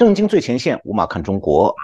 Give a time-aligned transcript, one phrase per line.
[0.00, 1.76] 震惊最前线，五马看中国，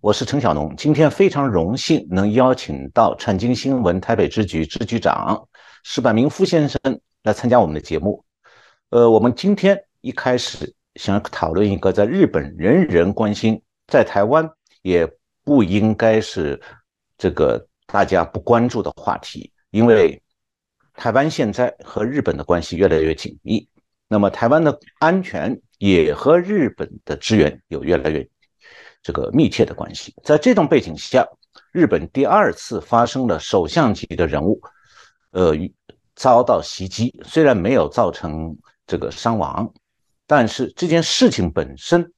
[0.00, 0.74] 我是陈小农。
[0.74, 5.46] 今天非常荣幸能邀请到产经新闻台北支局支局长
[5.84, 6.80] 石柏明夫先生
[7.22, 8.24] 来参加我们的节目。
[8.88, 14.50] 呃，我们今天一开始想讨论一个在日本人人关心，在台湾
[14.82, 15.08] 也
[15.44, 16.60] 不应该是
[17.16, 20.20] 这个大家不关注的话题，因为
[20.94, 23.68] 台湾现在和日本的关系越来越紧密，
[24.08, 25.56] 那么台湾的安全。
[25.80, 28.28] 也和日本的支援有越来越
[29.02, 30.14] 这个密切的关系。
[30.22, 31.26] 在这种背景下，
[31.72, 34.60] 日本第二次发生了首相级的人物，
[35.30, 35.54] 呃，
[36.14, 37.18] 遭到袭击。
[37.24, 38.54] 虽然没有造成
[38.86, 39.72] 这个伤亡，
[40.26, 42.12] 但是这件事情本身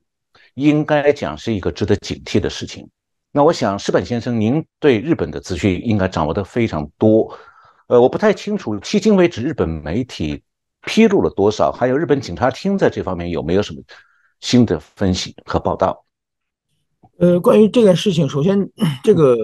[0.54, 2.90] 应该讲是一个值得警惕的事情。
[3.30, 7.32] 那我想，石本先生，您对日本的资讯应该掌握的非常多。
[7.86, 10.42] 呃，我不太清楚，迄今为止日本媒体。
[10.86, 11.72] 披露了多少？
[11.72, 13.80] 还有日本警察厅在这方面有没有什么
[14.40, 16.04] 新的分析和报道？
[17.18, 18.68] 呃，关于这件事情，首先
[19.02, 19.36] 这个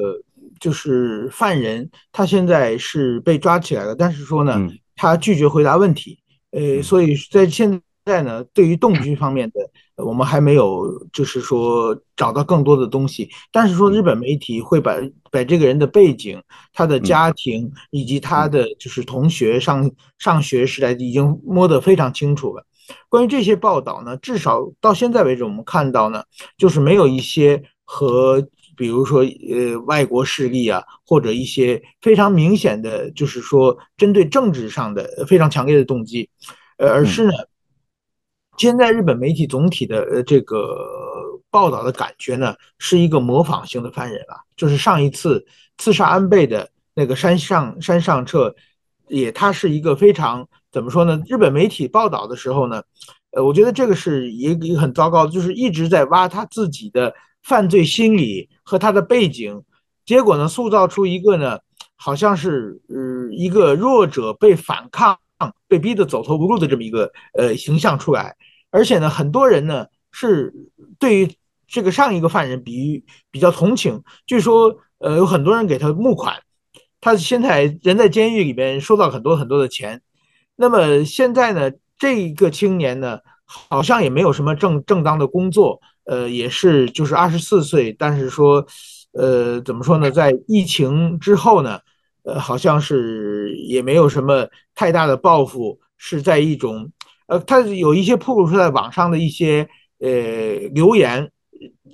[0.61, 4.55] 就是犯人，他现在是被抓起来了，但是说呢，
[4.97, 6.19] 他拒绝回答问题。
[6.51, 9.61] 呃，所以在现在呢，对于动机方面的。
[10.05, 14.95] 我们还没有，就是说找到更多的东西，但是说日本媒体会把
[15.31, 16.41] 把这个人的背景、
[16.73, 22.65] 他的家庭以及他的就是同学上上学时代已经摸得非常清楚了。
[23.09, 26.23] 关于这些报道呢，至少到现在为止，我们看到呢，
[26.57, 28.41] 就是没有一些和
[28.77, 36.31] 比如说呃外国势力啊，或者一些非常明显的，就是说针对政治上的非常强烈的动机，
[36.77, 37.33] 呃，而是呢。
[38.59, 40.77] 现在日本媒体总体的呃这个
[41.49, 45.47] 报道的感觉呢，是一个模仿型的犯人啊，就是上一次
[45.79, 48.55] 刺杀安倍的那个山上山上彻，
[49.07, 51.23] 也他是一个非常怎么说呢？
[51.27, 52.83] 日本媒体报道的时候呢，
[53.31, 59.63] 呃，我觉得这个是一个很糟糕，就是一直在挖他自己的犯罪心理和他的背景，
[60.05, 61.59] 结果呢，塑造出一个呢，
[61.97, 65.17] 好像是呃一个弱者被反抗、
[65.67, 68.37] 被逼得走投无路的这么一个呃形象出来。
[68.71, 70.53] 而且呢，很多人呢是
[70.99, 71.31] 对于
[71.67, 74.03] 这个上一个犯人比比较同情。
[74.27, 76.37] 据说，呃，有很多人给他募款，
[77.01, 80.03] 他现在人在监狱里边收到很多很多的钱。
[80.57, 88.67] 那么现在呢，这个青年呢，好像也没有什么正正当的工作，呃，也是就是二十四岁，但是说，
[89.13, 91.81] 呃，怎么说呢，在疫情之后呢，
[92.25, 96.91] 呃，好像是也没有什么太大的抱负，是在一种。
[97.29, 99.69] 呃，他有一些曝露出在网上的一些
[100.01, 100.09] 呃
[100.75, 101.31] 留言，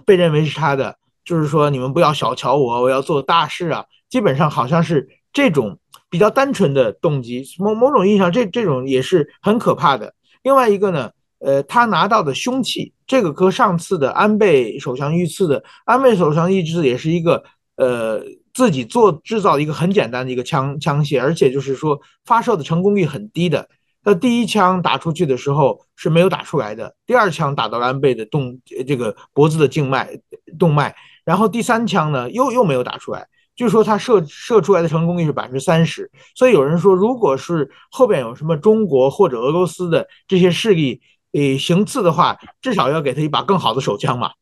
[0.07, 3.85] 被认为是他的，就是说你们不要小瞧我，我要做大事啊。
[4.09, 5.77] 基本上好像是这种
[6.09, 10.15] 比较单纯的动机，某某种意义上，这这种也是很可怕的。
[10.45, 17.43] 另外一个呢，呃，他拿到的凶器，这个和上次的安倍首相遇刺的安倍首相遇刺也是一个
[17.77, 23.69] 呃自己做制造的一个很简单的一个枪枪械，而且就是说发射的成功率很低的。
[24.05, 30.11] 那第一枪打出去的时候是没有打出来的，第二枪打到安倍的动这个脖子的静脉
[30.59, 30.95] 动脉，
[31.25, 33.27] 然后第三枪呢又又没有打出来，
[33.57, 41.01] 据说他射射出来的成功率是百分之三十，所以有人说，如果是后边有什么中国或者俄罗斯的这些势力
[41.33, 44.33] 诶行刺的话，至少要给他一把更好的手枪嘛。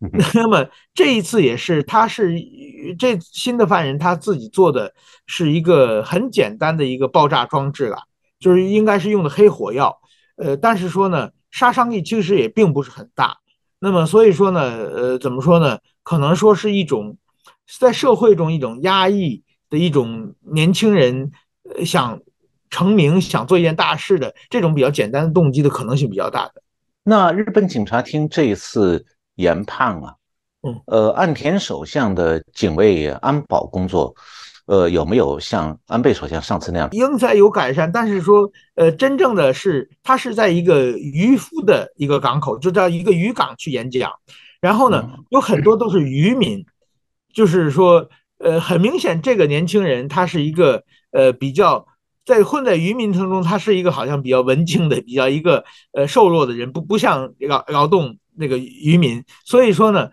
[0.34, 2.34] 那么这一次也是，他是
[2.98, 4.92] 这新的犯人他自己做的
[5.26, 7.98] 是一个很简单的一个爆炸装置了。
[8.44, 9.98] 就是应该是用的黑火药，
[10.36, 13.38] 呃，但是说呢，杀伤力其实也并不是很大。
[13.78, 15.78] 那么所以说呢，呃，怎么说呢？
[16.02, 17.16] 可能说是一种
[17.80, 21.32] 在社会中一种压抑的一种年轻人
[21.86, 22.20] 想
[22.68, 26.62] 成名、想做一件大事的这种比较简单的动机的可能性比较大的。
[27.02, 30.16] 那日本警察厅这一次研判啊，
[30.60, 34.14] 嗯，呃，岸田首相的警卫安保工作。
[34.66, 36.88] 呃，有没有像安倍首相上次那样？
[36.92, 44.10] 应该有改善，但是说，呃，真正的是他是在一个渔夫的一个港口，就叫一个渔港去演讲，
[44.62, 46.64] 然后呢，有很多都是渔民，
[47.34, 48.08] 就是说，
[48.38, 51.86] 呃，很明显这个年轻人他是一个，呃，比较
[52.24, 55.62] 在混在渔民当中，他是一个好像比较文静的，比较一个
[55.92, 60.08] 呃瘦弱的人，不不像劳劳动那个渔民，所以说呢，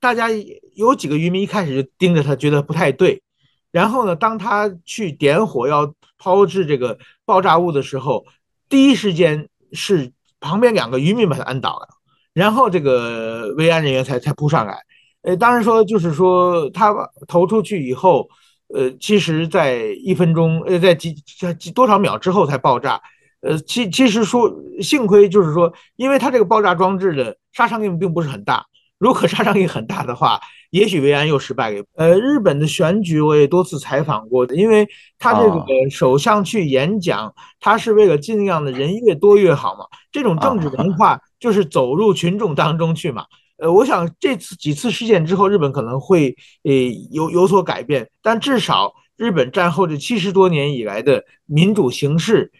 [0.00, 0.28] 大家
[0.74, 3.22] 有几个渔民一开始就盯着他，觉得不太对。
[3.72, 8.24] 然后呢，当他去点火要抛掷这个爆炸物的时候，
[8.68, 11.88] 第一时间是旁边两个渔民把他按倒了，
[12.34, 14.78] 然后这个维安人员才才扑上来。
[15.22, 16.94] 呃，当然说就是说他
[17.26, 18.28] 投出去以后，
[18.74, 21.14] 呃，其实在一分钟，呃，在几
[21.58, 23.00] 几多少秒之后才爆炸。
[23.40, 28.66] 呃，其其实说幸亏就是说，因为它这个爆炸装置的杀伤力并不是很大。
[28.98, 30.40] 如果杀伤力很大的话，
[30.72, 31.84] 也许维安又失败给。
[31.94, 34.88] 呃，日本的选举我也多次采访过的，因为
[35.18, 39.86] 他这个首相去演讲，他是为了尽量的人越多越好嘛。
[40.10, 43.26] 这种政治文化就是走入群众当中去嘛。
[43.58, 46.34] 呃，我想这次几次事件之后，日本可能会
[46.64, 46.72] 呃
[47.10, 48.92] 有有所改变，但至少。
[49.14, 52.50] 日本战后这七十多年以来的民主形式，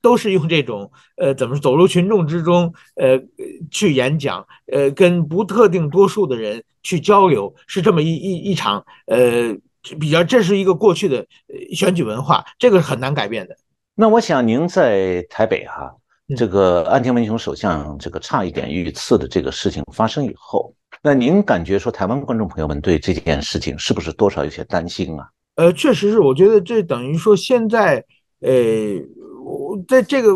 [0.00, 3.20] 都是用这种呃怎么走入群众之中，呃
[3.70, 9.54] 去演讲，呃跟不特定多数的人去交流，是这么一一一场呃
[10.00, 11.26] 比较，这是一个过去的
[11.74, 13.54] 选举文化，这个很难改变的。
[13.94, 15.94] 那我想您在台北哈，
[16.34, 25.28] 这个安田文雄首相这个差一点遇刺的这个事情发生以后，那您感觉说台湾观众朋友们对这件事情是不是多少有些担心啊？
[25.56, 28.02] 呃，确实是，我觉得这等于说现在，
[28.40, 28.50] 呃，
[29.44, 30.30] 我在这个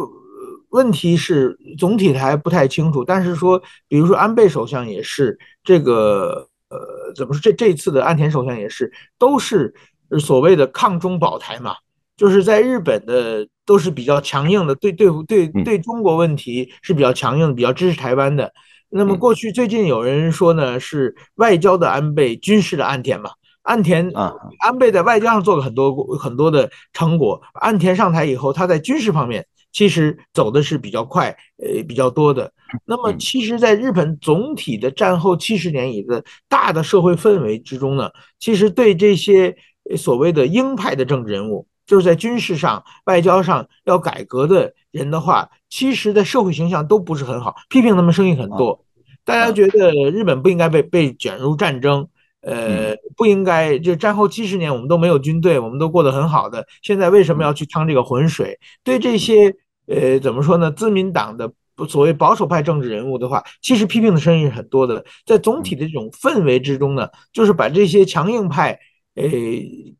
[0.72, 7.40] 问题是总体还不太清楚，但是说，比如说安倍首相也是这个，呃，怎么说？
[7.40, 9.72] 这这次的岸田首相也是，都是
[10.18, 11.74] 所谓的抗中保台嘛，
[12.16, 18.52] 就是在日本的都是比较强硬的，对对对对中国问题是比较强硬的，比较支持台湾的。
[18.88, 23.30] 那么过去最近有人说呢，是外交的安倍，军事的岸田嘛。
[23.62, 27.40] 岸田啊，安倍在外交上做了很多很多的成果。
[27.54, 32.52] 岸田上台以后，他在军事方面其实走的是比较快，呃，比较多的。
[32.84, 39.56] 那么，其实，在日本总体的战后七十年以的大的社会氛围之中呢，其实对这些
[39.96, 48.84] 所谓的鹰派的政治人物，就是在军事上、外交上要改革的人的话，其实在社会形象都不是很好，批评他们声音很多。
[49.24, 52.08] 大家觉得日本不应该被被卷入战争。
[52.42, 58.58] 呃，不应该，就战后七十年，我们都没有军队，我们都过得很好的，现在为什么要去趟这个浑水？
[58.82, 59.54] 对这些，
[59.86, 60.70] 呃，怎么说呢？
[60.70, 61.52] 自民党的
[61.88, 65.04] 所谓保守派政治人物的话，其实批评的声音是很多的。
[65.24, 68.78] 在总体的这种氛围之中呢，就是把这些强硬派，
[69.14, 69.24] 呃，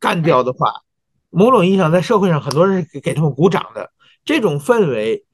[0.00, 0.72] 干掉的话，
[1.30, 3.90] 某种意义上，在社会上很多人是给他们鼓掌的。
[4.24, 5.24] 这种氛围，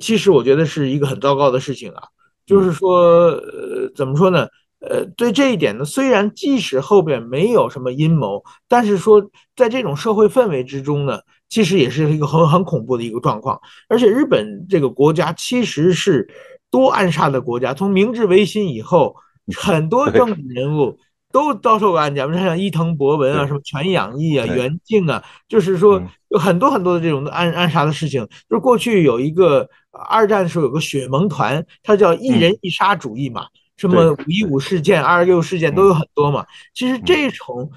[0.00, 2.04] 其实我觉得是一个很糟糕的事情啊。
[2.46, 4.46] 就是说，呃，怎么说呢？
[4.88, 13.60] 呃，对这一点呢，虽然即使后边没有什么阴谋，但是说在这种社会氛围之中呢，其实也是一个很很恐怖的一个状况。
[13.88, 16.28] 而且日本这个国家其实是
[16.68, 19.14] 多暗杀的国家，从明治维新以后，
[19.56, 20.98] 很多政治人物
[21.30, 28.26] 都遭受过暗杀，像伊藤博文啊，什么全养义啊、袁敬啊，就是说有很多很多的这种暗暗杀的事情。
[28.50, 33.46] 就是过去有一个二战的时候有个血盟团，它叫一人一杀主义嘛。
[33.76, 36.46] 什么五一五事件、二六事件都有很多嘛。
[36.74, 37.70] 其实这种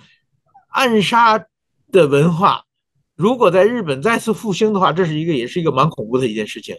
[0.69, 1.37] 暗杀
[1.91, 2.63] 的文化，
[3.15, 6.75] 如果在日本再次复兴的话，这是一个也是一个蛮恐怖的一件事情。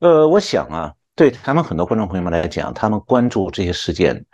[0.00, 4.24] 呃，我想啊，对他们很多观众朋友们来讲，他们关注这些事件，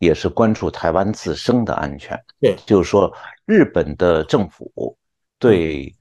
[0.00, 2.18] 也是关注台湾自身的安全。
[2.40, 3.12] 对，就是说，
[3.46, 4.96] 日本的政府
[5.38, 5.94] 对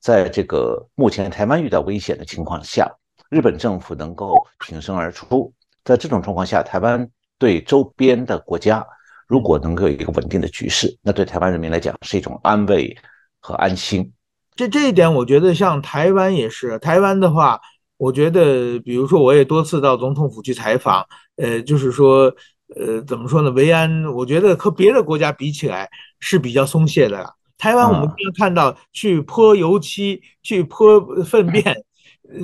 [0.00, 2.90] 在这个目前台湾遇到危险的情况下，
[3.30, 5.52] 日本政府能够挺身而出。
[5.86, 8.84] 在这种状况下，台湾对周边的国家，
[9.28, 12.94] 如果能够有一个稳定的局势，那对台湾人民来讲是一种安慰
[13.38, 14.12] 和安心。
[14.56, 16.76] 这这一点，我觉得像台湾也是。
[16.80, 17.60] 台湾的话，
[17.98, 22.34] 我觉得，比如说，我也多次到总统府去采访，呃，就是说，
[22.74, 23.50] 呃，怎么说呢？
[23.52, 25.88] 维安，我觉得和别的国家比起来
[26.18, 27.30] 是比较松懈的了。
[27.58, 31.76] 台湾，我们经常看到去泼油漆、去泼粪便，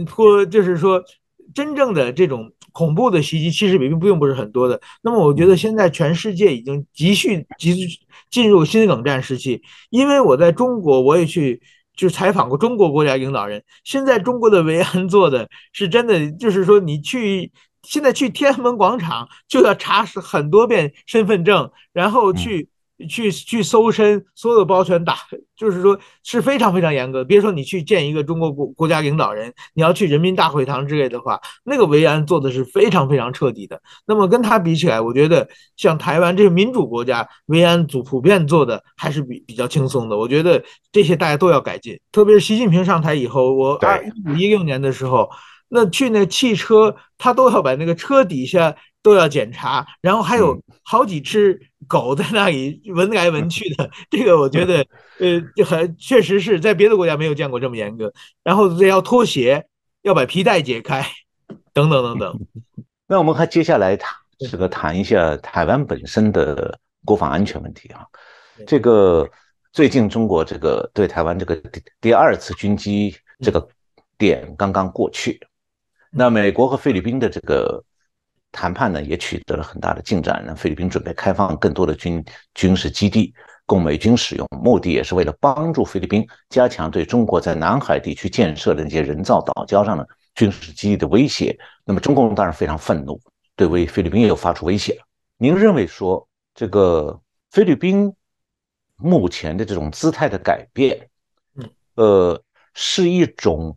[0.07, 1.03] 泼，就是说，
[1.55, 2.53] 真正的这种。
[2.75, 4.81] 恐怖的袭击其实并并不是很多的。
[5.03, 7.87] 那么，我觉得现在全世界已经急需急
[8.31, 9.61] 进入新冷战时期。
[9.91, 11.61] 因为我在中国，我也去
[11.95, 13.63] 就采访过中国国家领导人。
[13.85, 22.71] 现在中国的维安做的是真的，就是说你去现在去天安门广场就要查很多遍身份证，然后去。
[23.07, 25.17] 去去搜身，所有的包全打，
[25.57, 27.25] 就是说是非常非常严格。
[27.25, 33.81] 别说你去见一个中国国国家领导人，你要去人民大会堂之类的话，那个维安做的是非常非常彻底的。
[34.07, 40.17] 那么跟他比起来，我觉得像台湾这个民主国家，维安组普遍做的还是比比较轻松的。
[40.17, 41.99] 我觉得这些大家都要改进。
[42.11, 45.29] 特别是习近平上台以后，我二一五一六年的时候，
[45.69, 48.75] 那去那汽车，他都要把那个车底下。
[49.03, 54.87] 都要检查，然后还有好几只狗在那里闻来闻去的， 这个我觉得，
[55.19, 58.13] 呃，就很确实是在别的国家没有见过这么严格。
[58.43, 59.67] 然后这要脱鞋，
[60.03, 61.05] 要把皮带解开，
[61.73, 62.41] 等等等等。
[63.09, 64.15] 那我们还接下来谈
[64.51, 68.07] 这个谈一下台湾本身的国防安全问题啊。
[68.67, 69.29] 这个
[69.73, 73.69] 最近中国这个对台湾这个第第二次军机这个。
[74.19, 75.41] 点刚刚过去，
[76.13, 77.83] 那美国和菲律宾的这个
[78.53, 80.43] 谈判呢，也取得了很大的进展。
[80.47, 83.35] 那菲律宾准备开放更多的军军事基地
[83.67, 91.59] 供美军使用，目的也是为了帮助菲律宾加强对中国在南海地区建设的那些人造岛礁上的军事基地的威胁。
[91.85, 93.21] 那么中共当然非常愤怒，
[93.57, 95.05] 对为菲律宾又发出威胁了。
[95.39, 98.15] 您认为说这个菲律宾
[98.97, 101.09] 目前的这种姿态的改变，
[101.95, 102.41] 呃，
[102.75, 103.77] 是一种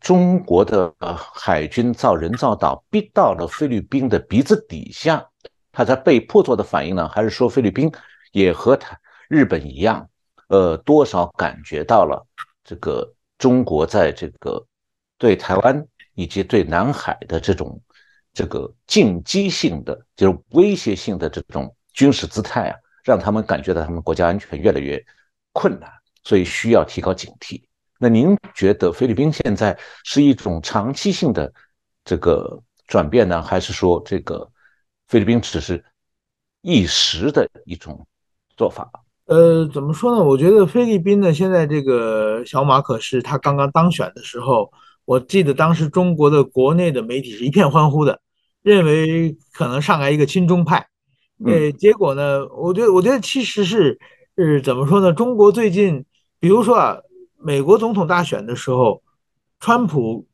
[0.00, 0.94] 中国的
[1.34, 5.24] 海军造人造岛逼到了菲律宾的鼻子底下，
[5.72, 7.08] 他才被迫做的反应呢？
[7.08, 7.90] 还是说菲律宾
[8.32, 10.08] 也和他日本一样，
[10.48, 12.24] 呃，多少感觉到了
[12.62, 14.64] 这个中国在这个
[15.18, 17.80] 对台湾以及对南海的这种？
[18.36, 25.00] 这个进击性的，就是威胁性的这种军事姿态啊，让他们感觉到他们国家安全越来越
[25.52, 25.88] 困难，
[26.24, 27.62] 所以需要提高警惕。
[28.04, 31.50] 那您觉得菲律宾现在是一种长期性的
[32.04, 34.46] 这个转变呢，还是说这个
[35.08, 35.82] 菲律宾只是
[36.60, 38.06] 一时的一种
[38.58, 38.90] 做法？
[39.24, 40.22] 呃，怎么说呢？
[40.22, 44.70] 我觉得菲律宾呢，现在这个小马可是他刚刚当选的时候，
[45.06, 48.20] 我记得当时中国的国内的媒体是一片欢呼的。
[48.60, 50.86] 认为可能上来一个亲中派，
[51.46, 52.46] 呃，结果呢？
[52.48, 53.98] 我觉得，我觉得其实是，
[54.36, 55.10] 是怎么说呢？
[55.10, 56.04] 中国最近，
[56.38, 56.98] 比如说啊，
[57.44, 59.02] 美国总统大选的时候，
[59.60, 60.26] 川普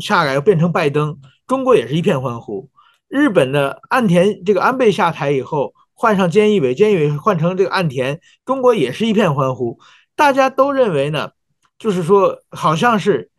[0.00, 2.70] 下来变成拜登，中国也是一片欢呼。
[3.08, 9.78] 日本的岸田这个安倍下台以后，换上菅义伟，菅义伟换成这个岸田，中国也是一片欢呼。
[10.14, 11.32] 大家都认为呢，
[11.78, 13.30] 就是说好像是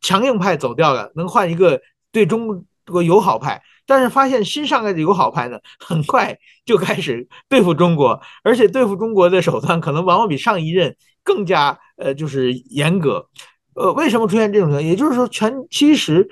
[0.00, 2.64] 强硬派走掉了，能换一个对中。
[2.90, 13.26] 国友好派，但是发现新上来的友好派呢，很快就开始对付中国，而且对付中国的手段可能往往比上一任更加呃，就是严格。
[13.74, 14.82] 呃，为什么出现这种情况？
[14.82, 16.28] 也就是说，全其实，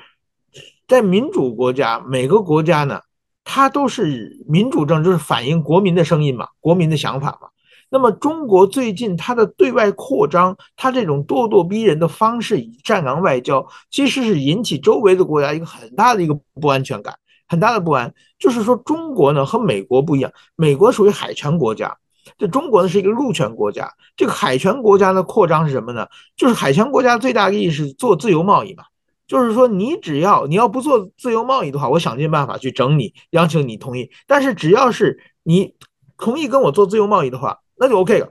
[0.89, 3.01] 在民主国家，每个国家呢，
[3.45, 7.49] 它都是民主政，就是反映国民的声音嘛，国民的想法嘛。
[7.89, 17.15] 那么中国最近它的对外扩张，它这种咄咄逼人的方式，以战狼外交，其实是引起周围的国家一个很大的一个不安全感，
[17.47, 18.13] 很大的不安。
[18.41, 21.97] 就是说，中国呢和美国不一样，美国属于海权国家，
[22.39, 23.91] 这中国呢是一个陆权国家。
[24.17, 26.07] 这个海权国家的扩张是什么呢？
[26.37, 28.85] 就是海权国家最大的意义是做自由贸易嘛，
[29.27, 34.11] 就是说你只要你要不做自由贸易的话，我想尽办法去整你，邀请你同意。
[34.27, 35.75] 但是只要是你
[36.17, 38.29] 同意跟我做自由贸易的话，那就 OK 了，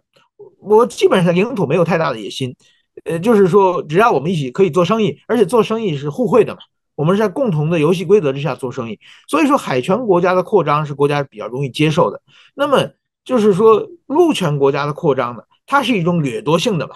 [0.59, 2.55] 我基本上领土没有太大的野心，
[3.03, 6.59] 呃，就是说只要我们一起可以做生意，而且做生意是互惠的嘛，
[6.95, 12.21] 我们是在共同的游戏规则之下做生意，所以说海权国家的扩张是国家比较容易接受的。
[12.55, 12.89] 那么
[13.25, 16.95] 就是说陆权国家的扩张呢，它是一种掠夺性的嘛。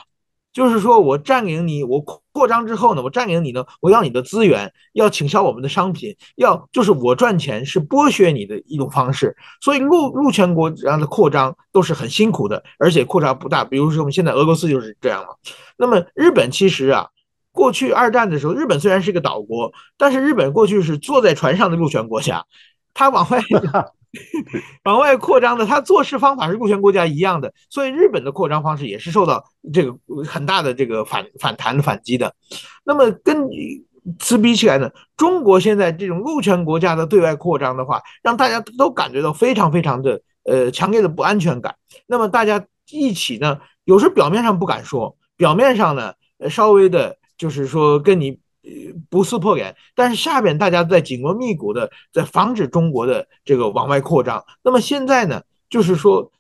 [0.52, 9.38] 就是说，我占领你，我扩张之后呢，我占领你呢，我要你的资源，要倾销我们的商品，要就是我赚钱是剥削你的一种方式。
[9.62, 13.64] 所以陆陆权国这样的扩张都是很辛苦的，而且扩张不大。
[13.64, 15.36] 比如说我们现在俄罗斯就是这样嘛。
[15.78, 17.08] 那么日本其实啊，
[17.52, 22.44] 过去二战的时候，日本虽然是个岛国，但是日本过去是坐在船上的陆权国家，
[22.96, 23.40] 它往外。
[24.86, 32.34] 往外扩张的，它做事方法是陆权国家一样的，所以日本的扩张方式也是受到这个很大的这个反反弹反击的。
[32.84, 33.48] 那么跟
[34.18, 41.76] 此比起来呢，中国现在这种陆权国家的对外扩张的话，让大家都感觉到非常非常的呃强烈的不安全感。
[42.08, 46.14] 那么大家一起呢，有时表面上不敢说，表面上呢
[46.50, 48.40] 稍微的就是说跟你。
[49.10, 54.44] 不撕破脸，但是下边大家在紧锣密鼓的在防止中国的这个往外扩张。
[54.64, 56.32] 那么现在呢，就是说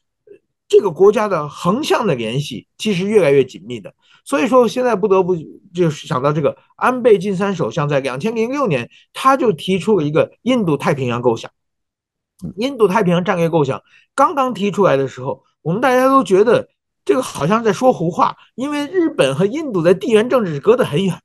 [0.67, 3.93] 这个国家的横向的联系其实越来越紧密的。
[4.23, 5.35] 所以说现在不得不
[5.73, 11.49] 就是想到这个安倍晋三首相在两千零六年他就提出了一个印度太平洋构想。
[12.57, 13.81] 印度太平洋战略构想
[14.13, 16.69] 刚刚提出来的时候，我们大家都觉得
[17.03, 21.19] 这个好像在说胡话，因为日本和印度的地缘政治隔得很远。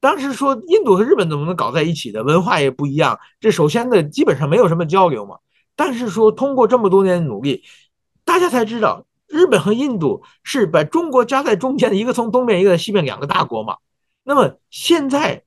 [0.00, 2.22] 当时说印度和日本怎么能搞在一起的？
[2.22, 5.38] 文化也不一样，这首先呢基本上没有什么交流嘛。
[5.74, 7.64] 但是说通过这么多年的努力，
[8.24, 13.76] 大家才知道日本和印度是把中国夹在中间的一个从东边一个在西边两个大国嘛。
[14.22, 15.42] 那么现在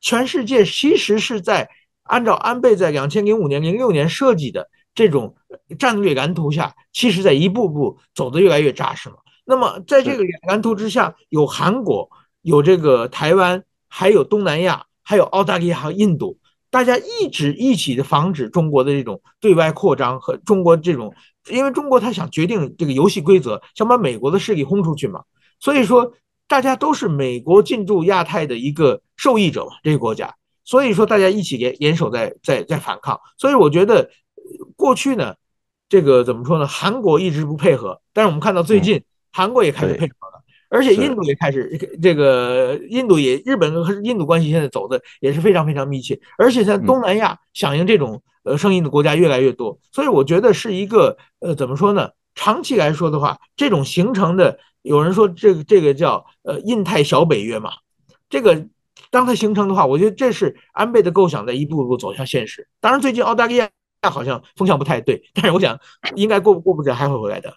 [0.00, 1.68] 全世界其实是在
[2.02, 5.36] 按照安倍在两千零五年、零六年设计的这种
[5.78, 9.16] 战略蓝图下，其实在一步步走得越来越扎实了。
[9.44, 12.08] 那么在这个蓝图之下，有韩国，
[12.40, 13.62] 有这个台湾。
[13.94, 16.38] 还有东南亚，还有澳大利亚和印度，
[16.70, 21.14] 大家一直一起的防止中国的这种对外扩张和中国这种，
[21.50, 25.24] 因为中国他想决定这个游戏规则，想把美国的势力轰出去嘛。
[25.60, 26.10] 所以说，
[26.48, 30.34] 大家都是美国进驻亚太的一个受益者嘛，这个国家，
[30.64, 33.20] 所以说大家一起联联手在在在反抗。
[33.36, 34.08] 所以我觉得
[34.74, 35.34] 过去呢，
[35.90, 36.66] 这个怎么说呢？
[36.66, 40.41] 韩国一直不配合，但是我们看到最近韩国也开始配合了，
[40.72, 52.08] 而且印度也开始这个印度也日本和印度关系现在走的也是非常非常密切，而且在东南亚响应这种呃声音的国家越来越多，所以我觉得是一个呃怎么说呢？
[52.34, 54.58] 长期来说的话，这种形成的。
[54.80, 57.70] 有人说这个这个叫呃印太小北约嘛，
[58.28, 58.66] 这个
[59.10, 62.66] 当它形成的话，我觉得这是安倍的构想在一步一步走向现实。
[62.80, 63.70] 当然，最近澳大利亚
[64.10, 65.78] 好像风向不太对，但是我想
[66.16, 67.54] 应该过过不久还会回来的。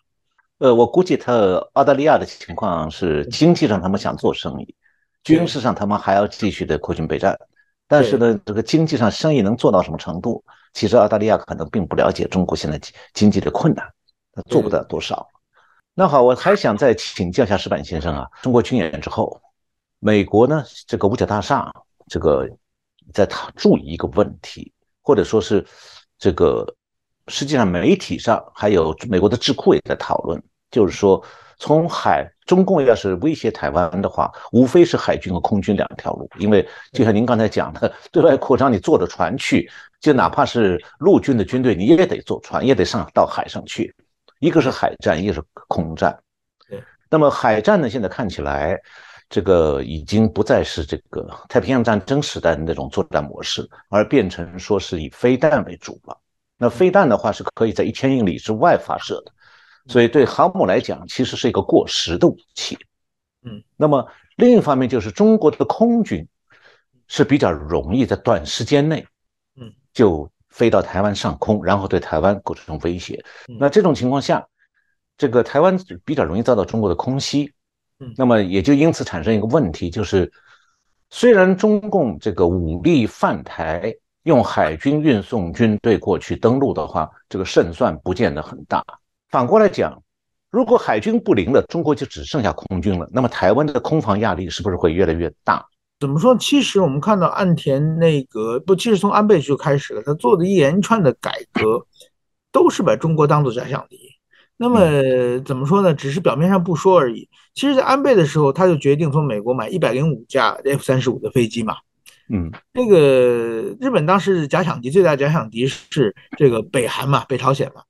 [0.59, 1.33] 呃，我估计他
[1.73, 4.75] 澳大利亚的情况是经济上他们想做生意，
[5.23, 7.37] 军事上他们还要继续的扩军备战。
[7.87, 10.43] 但是呢，这个经济上生意能做到什么程度？
[10.73, 12.79] 其实澳大利亚可能并不了解中国现在
[13.13, 13.85] 经济的困难，
[14.33, 15.27] 他做不到多少。
[15.93, 18.27] 那好，我还想再请教一下石板先生啊。
[18.41, 19.39] 中国军演之后，
[19.99, 21.71] 美国呢这个五角大厦
[22.07, 22.49] 这个
[23.13, 25.65] 在讨注意一个问题，或者说是
[26.17, 26.65] 这个
[27.27, 30.41] 实际上媒体上还有美国的智库也在讨论，
[30.71, 31.23] 就是说
[31.57, 43.95] 从海中共要是威胁台湾的话，无非是海军和空军两条路，因为就像您刚才讲的，对外扩张你坐着船去，就哪怕是陆军的军队，你也得坐船，也得上到海上去。
[44.39, 46.15] 一个是海战，一个是空战。
[46.69, 47.89] 对，那么海战呢？
[47.89, 48.77] 现在看起来，
[49.29, 56.15] 这个已经不再是这个太平洋战争时代的那种作战模式，而变成说是以飞弹为主了。
[56.57, 59.31] 那飞弹的话是可以在一千英里之外发射的，
[59.87, 62.77] 所以对航母来讲，其实是一个过时的武器。
[63.43, 64.07] 嗯，那么
[64.37, 66.27] 另一方面就是中国的空军
[67.07, 69.05] 是比较容易在短时间内，
[69.59, 70.29] 嗯，就。
[70.49, 73.21] 飞到台湾上空，然后对台湾构成威胁。
[73.59, 74.47] 那这种情况下，
[75.17, 77.51] 这个台湾比较容易遭到中国的空袭。
[78.15, 80.31] 那么也就因此产生一个问题，就是
[81.09, 83.93] 虽然中共这个武力犯台，
[84.25, 88.83] 用海军运送军队过去登陆的话，这个胜算不见得很大。
[89.29, 90.01] 反过来讲，
[90.49, 95.63] 如果海军不灵了，中国就只剩下空军了，那么台湾的空防压力是不是会越来越大？
[95.99, 96.35] 怎么说？
[96.37, 101.85] 其实我们看到岸田那个不，其实从安倍就开始了，他做的一连串的改革，
[102.51, 103.99] 都是把中国当做假想敌。
[104.57, 104.79] 那么
[105.45, 105.93] 怎么说呢？
[105.93, 107.29] 只是表面上不说而已。
[107.53, 111.75] 其实，在安倍的时候，他就决定从美国买一百零五架 F 三十五的飞机嘛。
[112.29, 117.83] 嗯，那个日本当时假想敌最大假想敌是这个北韩嘛，北朝鲜嘛。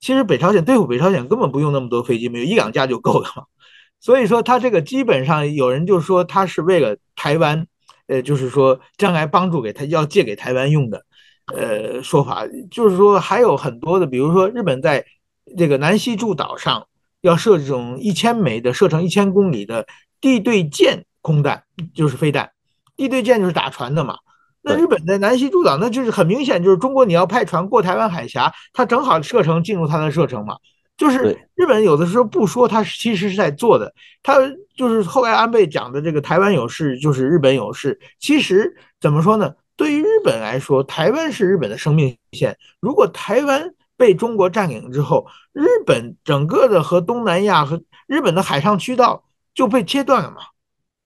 [0.00, 3.44] 其实北朝鲜对付北朝鲜根本不用那么多飞机，没有一两架就够了嘛。
[4.00, 7.66] 所以说，他这个基本上有人就说他是为了台湾，
[8.08, 11.04] 呃，就是说将来帮助给他要借给台湾用的，
[11.54, 15.04] 呃，说法就是说还有很多的，比如说日本在
[15.56, 16.88] 这个南西诸岛上
[17.20, 19.86] 要设这种一千枚的射程一千公里的
[20.20, 21.62] 地对舰空弹，
[21.94, 22.50] 就是飞弹，
[22.96, 24.16] 地对舰就是打船的嘛。
[24.62, 30.56] 那日本在南西诸岛，那就是很明显就是中国你要派船过台湾海峡，它正好射程进入它的射程嘛。
[30.96, 33.92] 就是日本有的时候不说，它其实是在做的。
[34.22, 34.36] 它
[34.76, 37.98] 就是后来安倍讲的这个“台湾有事就是日本有事”。
[38.20, 39.52] 其实怎么说呢？
[39.74, 42.56] 对于日本来说，台湾是日本的生命线。
[42.78, 49.24] 如果台湾被中国占领之后，日本整个的和东南亚和日本的海上渠道
[49.54, 50.42] 就被切断了嘛？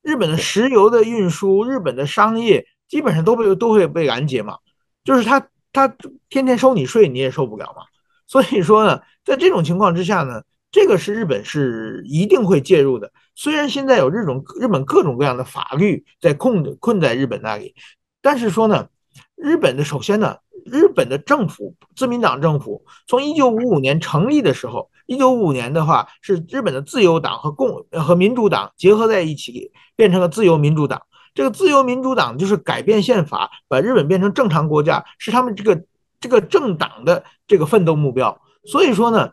[0.07, 4.57] 日本的石油的运输、日本的商业基本上都被都会被拦截嘛？
[5.05, 5.89] 就是他他
[6.29, 7.83] 天天收你税，你也受不了嘛？
[8.27, 9.03] 所以说呢。
[9.27, 10.41] 在这种情况之下呢，
[10.71, 13.11] 这个是日本是一定会介入的。
[13.35, 17.75] 虽然现在有这种日本各种各样的法律在控困在日本那里，
[18.23, 18.87] 但是说呢，
[19.35, 31.01] 日本的首先呢，日本的政府自民党政府从一九五五年成立的时候，一九五五年的话是日本的自由党和共和民主党结合在一起，变成了自由民主党。
[31.35, 35.85] 这个自由民主党就是改变宪法，把日本变成正常国家，是他们这个
[36.19, 38.41] 这个政党的这个奋斗目标。
[38.65, 39.31] 所以说呢，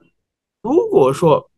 [0.62, 1.50] 如果说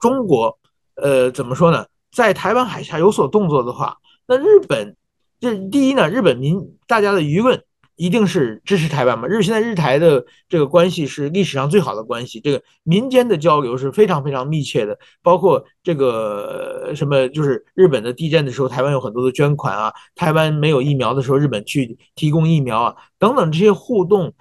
[0.00, 0.58] 中国，
[0.96, 4.94] 呃，怎么说呢，在台湾海峡有所动作的话，那日本，
[5.40, 7.64] 这第一呢，日本民大家的舆论
[7.96, 9.26] 一定是支持台湾嘛。
[9.28, 24.34] 日现在日台的这个关系是历史上最好的关系，这个民间的交流是非常非常密切的，包括这个什么，就是日本的地震的时候，台湾有很多的捐款啊，台湾没有疫苗的时候，日本去提供疫苗啊，等等这些互动。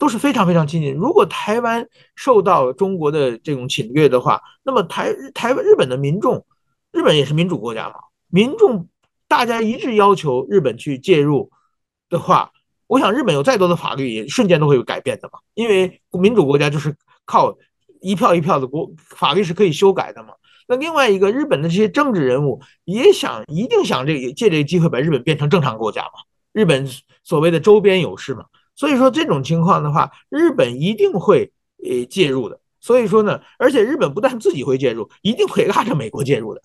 [0.00, 0.94] 都是非常非常亲近。
[0.94, 1.84] 如果台湾
[2.14, 6.46] 受到中国的这种侵略的话，那么台台湾日本的民众，
[6.92, 7.94] 日本也是民主国家嘛，
[8.30, 8.86] 民众
[9.26, 11.50] 大家一致要求日本去介入
[12.08, 12.52] 的话，
[12.88, 16.96] 我想日本有再多的法律也瞬间都会有改变的嘛，因为民主国家就是
[17.26, 17.56] 靠
[18.00, 20.30] 一票一票的国法律是可以修改的嘛。
[20.66, 26.12] 那另外一个，日本的这些政治人物也想一定想这个借这个机会把日本变成正常国家嘛？
[26.52, 26.88] 日本
[27.24, 28.46] 所谓的周边有事嘛？
[28.74, 31.52] 所以说这种情况的话，日本一定会
[31.84, 32.58] 呃介入的。
[32.80, 36.62] 所以说呢，而且日本不但自己会介入，一定会拉着美国介入的。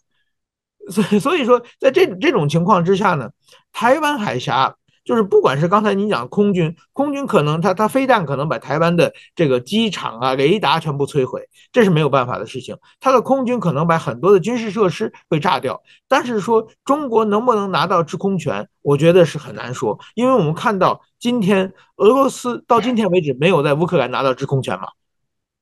[0.89, 3.29] 所以所以说，在这这种情况之下呢，
[3.73, 4.77] 台湾海峡。
[5.04, 12.78] 就是不管是刚才你讲空军，空军可能他他飞弹可能把台湾的这个机场啊、雷达全部摧毁，这是没有办法的事情。
[13.02, 24.88] 他的空军可能把很多的军事设施会炸掉，但是说中国能不能拿到制空权，我觉得是很难说，因为我们看到今天俄罗斯到今天为止没有在乌克兰拿到制空权嘛，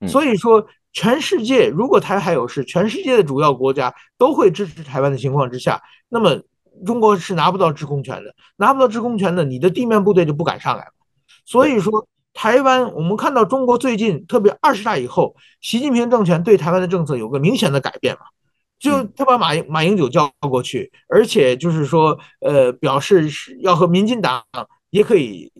[0.07, 6.41] 所以说全世界如果台海有事，全世界的主要国家都会支持台湾的情况之下，那么。
[6.85, 10.91] 中国是拿不到制空权的，拿不到制空权的，你的地面部队就不敢上来了。
[11.45, 18.21] 所以说，台湾我们看到中国最近特别二十大以后，习近平政权对台湾的政策有个明显的改变嘛，
[18.79, 24.43] 就他把马马英九叫过去，而且就是说，呃，表示是要和民进党
[24.89, 25.51] 也可以，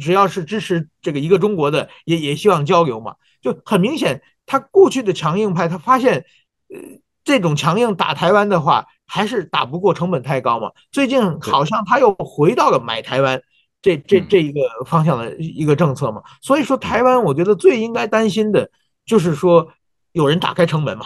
[0.00, 3.14] 只要是支持这个一个中国的，也也希望交流嘛。
[3.40, 6.24] 就很明显，他过去的强硬派，他发现，
[6.68, 6.78] 呃，
[7.24, 8.86] 这种强硬打台湾的话。
[9.14, 10.72] 还是打不过，成本太高嘛。
[10.90, 13.42] 最近好像他又回到了买台湾
[13.82, 16.22] 这这这一个方向的一个政策嘛。
[16.40, 18.70] 所以说，台湾我觉得最应该担心的
[19.04, 19.68] 就是说
[20.12, 21.04] 有人打开城门嘛。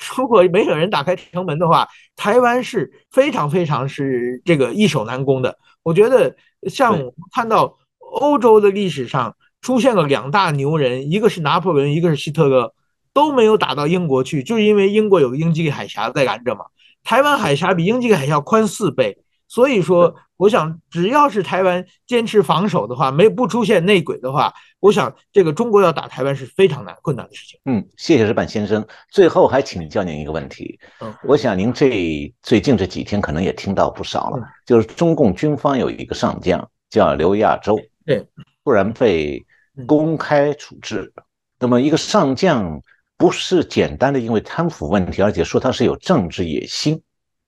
[0.16, 5.56] 如果没有人打开城门的话，台湾是非常非常是这个易守难攻的。
[5.82, 6.36] 我觉得
[6.68, 6.98] 像
[7.32, 12.74] 看到欧洲的历史上出现了两大牛人，一个是拿破仑，一个是希特勒，
[13.14, 16.66] 都没有打到英国去，就是因为英国有个英吉利海峡在拦着嘛。
[17.02, 27.58] 台湾海峡比英吉利海峡宽四倍，所以说，我想只要是台湾坚持防守的话，没不出现内鬼的话，我想这个中国要打台湾是非常难困难的事情。
[27.64, 28.86] 嗯，谢谢石板先生。
[29.10, 38.24] 最后还请教您一个问题，嗯，我想您这最近这几天可能也听到不少了，就是中共军方有一个上将叫刘亚洲，对，
[38.64, 39.44] 突然被
[39.86, 41.12] 公开处置。
[41.58, 42.80] 那么一个上将。
[43.20, 46.98] 不是简单的因为贪腐问题，而且说他是有政治野心。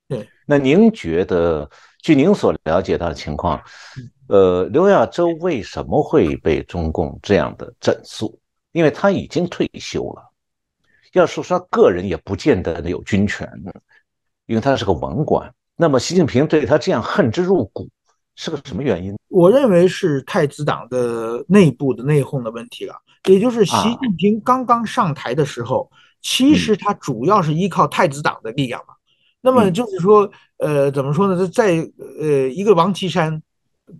[0.07, 1.67] 对，那您觉得，
[2.03, 3.59] 据您所了解到的情况，
[4.29, 8.39] 呃，刘亚洲为什么会被中共这样的整肃？
[8.73, 10.23] 因为他已经退休了。
[11.15, 13.51] 要说他个人也不见得有军权，
[14.45, 15.51] 因为他是个文官。
[15.75, 17.89] 那么习近平对他这样恨之入骨，
[18.37, 19.17] 是个什么原因？
[19.29, 22.95] 我认为是太子党的内部的内讧的问题了。
[23.29, 28.95] 也就是习近平刚刚上台的时候，其实他主要是依靠太子党的力量嘛。
[29.41, 31.49] 那么就是说，呃，怎么说呢？
[31.49, 31.89] 在
[32.21, 33.43] 呃一个王岐山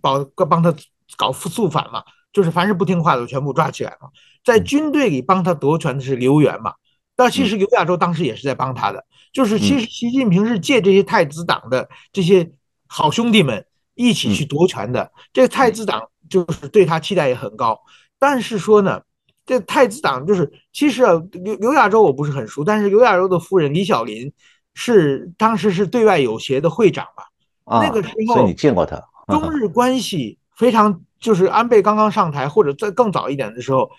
[0.01, 0.73] 帮帮他
[1.17, 4.09] 搞肃反嘛，就是凡是不听话的全部抓起来嘛。
[4.43, 6.73] 在军队里帮他夺权的是刘源嘛。
[7.15, 12.51] 那其实刘亚洲当时也是在帮他的，就是其实习近平是借这些太子党的这些
[12.87, 15.11] 好兄弟们一起去夺权的。
[15.31, 17.79] 这个太子党就是对他期待也很高，
[18.19, 19.01] 但是说呢。
[19.45, 24.31] 这太子党就是，其实啊，刘刘亚洲我不是很熟，但是刘亚洲的夫人李小林
[24.73, 27.25] 是当时是对外友协的会长吧？
[27.65, 29.01] 啊，那个时候，所以你见过他。
[29.27, 33.89] 中日关系非常，就是安倍刚刚上台或者在更早一点的时候，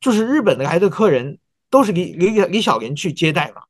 [0.00, 1.38] 就是日本的来的客人
[1.70, 3.62] 都是李李李小林去接待嘛。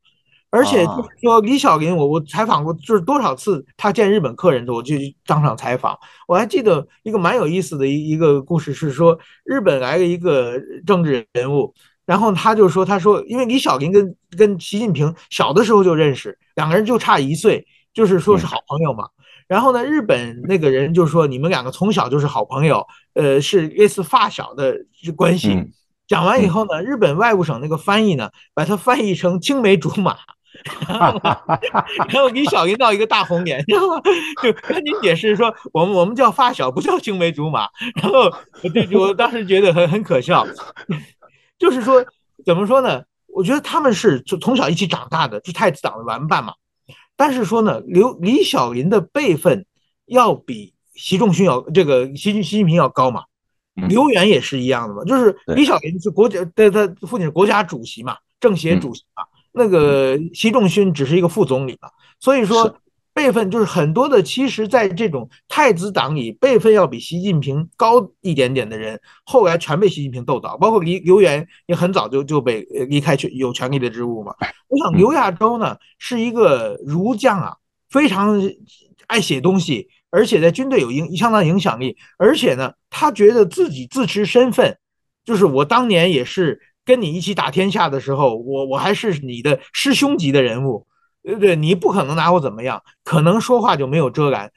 [0.54, 4.94] 而且就是说，李小林，我我采访过，就是多少次他见日本客人的，我就
[5.26, 5.98] 当场采访。
[6.28, 10.54] 我还记得一个蛮有意思的一一个故事，是说日本来了一个
[10.86, 11.74] 政治人物，
[12.06, 19.08] 然后他就说，他说，因为李小林跟跟习近平小的时候就认识，两个人就差一岁，就是说是好朋友嘛。
[19.48, 24.76] 然后呢，日本那个人就说，你们两个从小就是好朋友，呃，是类似发小的
[25.16, 25.58] 关系。
[26.06, 30.16] 讲完以后呢，日本外务省那个翻译呢，把它翻译成青梅竹马。
[30.88, 31.20] 然后，
[32.08, 34.00] 然后李小林闹一个大红脸， 然后
[34.42, 37.68] 就赶紧解释说，我们我们叫发小，不叫青梅竹马。
[38.00, 40.46] 然后我就我当时觉得很很可笑，
[41.58, 42.04] 就是说
[42.44, 43.02] 怎么说呢？
[43.28, 46.54] 我觉得他们是从从小一起长大的，是太子党的玩伴嘛。
[47.16, 49.66] 但是说呢，刘李小林的辈分
[50.06, 53.24] 要比习仲勋要这个习习近平要高嘛。
[53.88, 59.24] 刘源也是一样的嘛，就是李小林是国家的，他父亲是国家主席嘛，政协主席嘛。
[59.56, 61.88] 那个习仲勋只是一个副总理嘛，
[62.18, 62.76] 所以说
[63.12, 64.20] 辈分就是很多的。
[64.20, 70.58] 其实，在这种太子党里，辈分要比习近平高一点点的人，后来全被习近平斗倒。
[70.58, 74.34] 包括李刘源也很早就就被离开权有权力的职务嘛。
[74.66, 77.54] 我想刘亚洲呢是一个儒将啊，
[77.88, 78.42] 非常
[79.06, 84.76] 爱写东西，而且在军队有影相当影响力，而且呢，他觉得自己自持身份，
[85.24, 86.60] 就是我当年也是。
[86.84, 90.86] 跟你一起打天下的时候，我我还是你的师兄级的人物，
[91.22, 91.56] 对不对？
[91.56, 94.52] 你不可能拿我怎么样，可能说话就没有遮拦。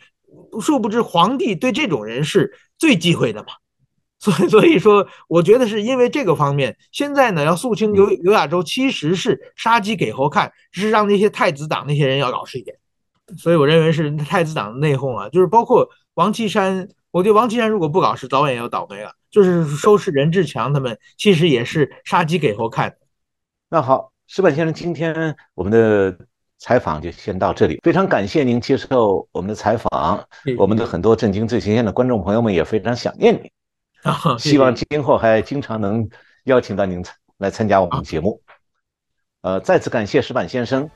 [0.62, 3.48] 殊不知皇帝对这种人是最忌讳的嘛。
[4.20, 12.76] 所以，所以说，我觉得是因为这个方面，现在呢要肃清刘刘亚洲，其实是杀鸡给猴看，是让那些太子党那些人要老实一点。
[13.38, 19.12] 所以，我认为是太子党的内讧啊，就是包括王岐山，我觉得王岐山如果不搞事，早晚也要倒霉了。
[19.30, 22.96] 就是收拾任志强他们，其实也是杀鸡给猴看。
[23.70, 26.18] 那好，石板先生，今天我们的
[26.58, 30.26] 采访就先到这里，非常感谢您接受我们的采访，
[30.58, 33.52] 我们的很多震惊最前线的观众朋友们也非常想念您。
[34.40, 36.08] 希望今后还经常能
[36.46, 37.04] 邀请到您
[37.38, 38.42] 来参加我们的节目。
[39.42, 40.90] 呃，再次感谢石板先生，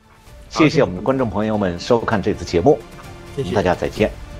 [0.49, 2.79] 谢谢我们的观众朋友们收看这次节目，
[3.35, 4.30] 谢谢大家再见。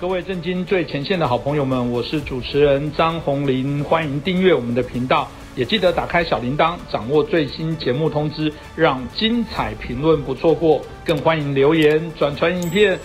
[0.00, 12.98] 各位震惊最前线的好朋友们，我是主持人张宏林，欢迎订阅我们的频道，也记得打开小铃铛，掌握最新节目通知，让精彩评论不错过，更欢迎留言转传影片。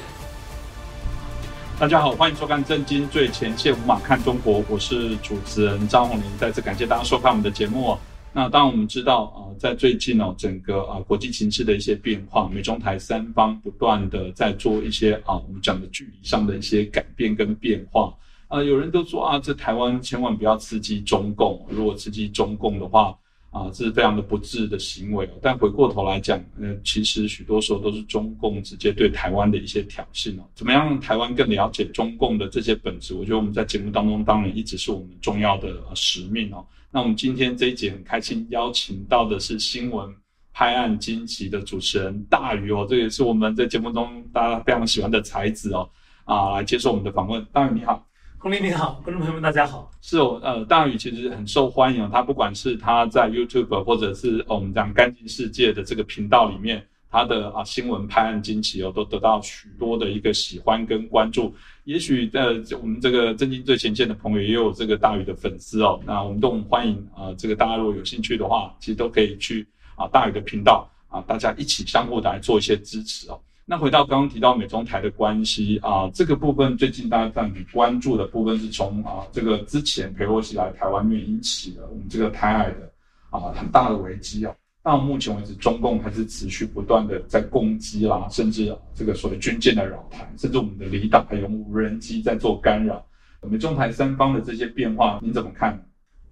[1.77, 6.23] 大家好，欢迎收看《震惊最前线》，无马看中国，我是主持人张宏林。
[6.39, 7.97] 再次感谢大家收看我们的节目。
[8.35, 18.13] 那当然，我们知道啊，在最近哦，整个啊国际形势的一些变化，美中台三方不断的在做一些啊我们讲的距离上的一些改变跟变化。
[18.49, 23.17] 啊，有人都说啊，这台湾千万不要刺激中共，如果刺激中共的话。
[23.51, 25.29] 啊，这是非常的不智的行为。
[25.41, 30.43] 但回过头来讲，呃，其实许多时候都是中共直接对台湾的一些挑衅哦。
[30.53, 33.13] 怎么样让台湾更了解中共的这些本质？
[33.13, 36.65] 我觉得我们在节目当中当然一直是我们重要的使命哦。
[36.95, 40.09] 那我们今天这一节很开心邀请到的是新闻
[40.53, 45.89] 拍案惊奇的主持人大宇哦，这也是我们在节目中大家非常喜欢的才子哦，
[46.23, 47.45] 啊，来接受我们的访问。
[47.51, 48.01] 大宇你好。
[48.37, 49.91] 洪林你好，观众朋友们大家好。
[49.99, 56.81] 是哦，呃，大宇其实很受欢迎他不管是他在 YouTube 或者是我们讲干净世界的这个频道里面，
[57.15, 61.55] 他的啊新闻拍案惊奇哦，都得到许多的一个喜欢跟关注。
[61.85, 65.97] 也许呃，我们这个震惊最前线的朋友也有这个大宇的粉丝哦。
[66.05, 73.39] 那我们都很欢迎啊，这个大家如果有兴趣的话，其实都可以去啊大宇的频道啊，大家一起相互的来做一些支持哦。
[73.63, 82.91] 那回到刚刚提到美中台的关系啊，这个部分最近大家在很关注的部分是从啊这个之前佩洛西来台湾面引起的我们这个台海的
[83.29, 84.53] 啊很大的危机啊。
[84.85, 93.03] 到目前为止，中共还是持续不断的在攻击啦，甚至这个所谓军舰的扰台，甚至我们的离岛还有无人机在做干扰。
[93.41, 95.83] 我们中台三方的这些变化，您怎么看？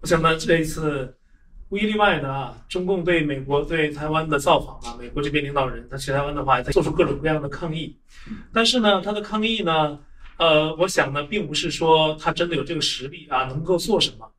[0.02, 1.12] 我想呢，这一次。
[1.70, 7.98] 无一例外的啊，中共对美国对台湾的造访啊，美国这边领导人他去台湾的话，在做出各种各样的抗议。
[8.54, 9.98] 但是呢，他的抗议呢，
[10.38, 14.30] 呃，我想呢，并不是说他真的有这个实力啊，能够做什么。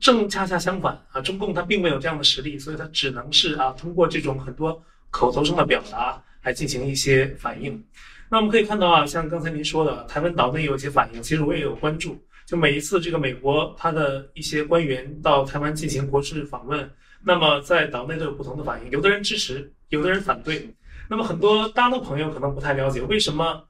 [0.00, 7.82] 正恰恰相反啊，中共他并没有这样的实力，所以他只能是啊，通过这种很多口头上的表达来进行一些反应。
[8.30, 12.18] 那我们可以看到啊，像刚才您说的，台湾岛内有一些反应，其实我也有关注。
[12.46, 16.90] 就每一次这个美国他的一些官员到台湾进行国事访问，
[17.22, 20.68] 那么在岛内都有不同的反应，有的人支持，有的人反对。
[21.10, 23.62] 那么很多大陆朋友可能不太了解，为什么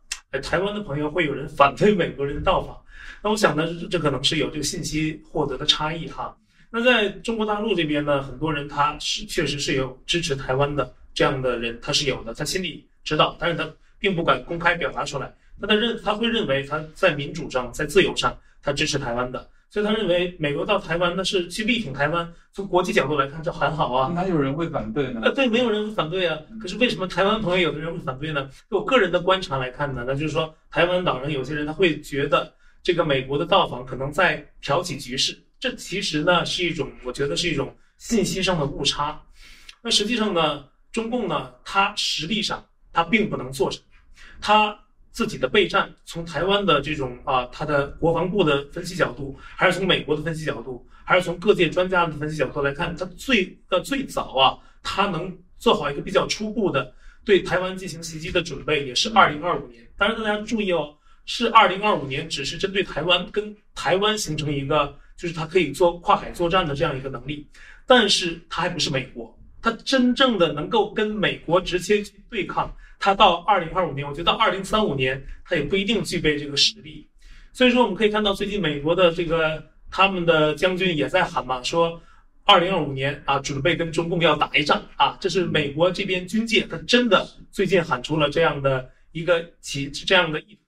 [0.42, 2.76] 台湾的朋友会有人反对美国人的到访？
[3.28, 6.34] 那我想呢，这可能是有这个信息获得的差异哈。
[6.70, 15.30] 那在中国大陆这边呢，很多人他是确实是有支持台湾的这样的人，他是有的，他心里知道，但是他并不敢公开表达出来。
[15.58, 18.34] 那他的认他会认为他在民主上，在自由上。
[18.62, 22.26] 他支持台湾的，所以他认为美国到台湾那是去力挺台湾。
[22.52, 24.10] 从国际角度来看，这很好啊。
[24.14, 25.20] 哪有人会反对呢？
[25.22, 26.36] 呃，对，没有人会反对啊。
[26.60, 28.48] 可是为什么台湾朋友有的人会反对呢？
[28.70, 35.38] 就我个人的观察来看呢，那就是说台湾岛人有些人他会觉得这个美国的到访可能在挑起局势。
[35.60, 39.20] 这其实呢是一种，我觉得是一种信息上的误差。
[39.82, 43.84] 那实际上呢，中共呢，它实力上它并不能做什么，
[44.40, 44.78] 它。
[45.10, 59.84] 自己的备战，从台湾的这种啊，他的国防部的分析角度，还是从美国的分析角度，还是从各界专家的分析角度来看，他最呃最早啊，他能做好一个比较初步的对台湾进行袭击的准备，也是二零二五年。
[59.96, 60.96] 当然大家注意哦，
[61.30, 67.46] 是二零二五年，只是针对台湾跟台湾形成一个，就是他可以做跨海作战的这样一个能力，
[67.86, 72.74] 但是他还不是美国，他真正的能够跟美国直接去对抗。
[72.98, 77.06] 他到二零二五年，我觉得到二零三五年，他也不一定具备这个实力。
[77.52, 82.00] 所以说，我们可以看到最近美国的这个他们的将军也在喊嘛，说
[82.44, 85.14] 二零二五年啊，准备跟中共要打一仗啊。
[85.20, 90.58] 这是美国这边军界，他真的最近喊出了这样的一个旗这样的意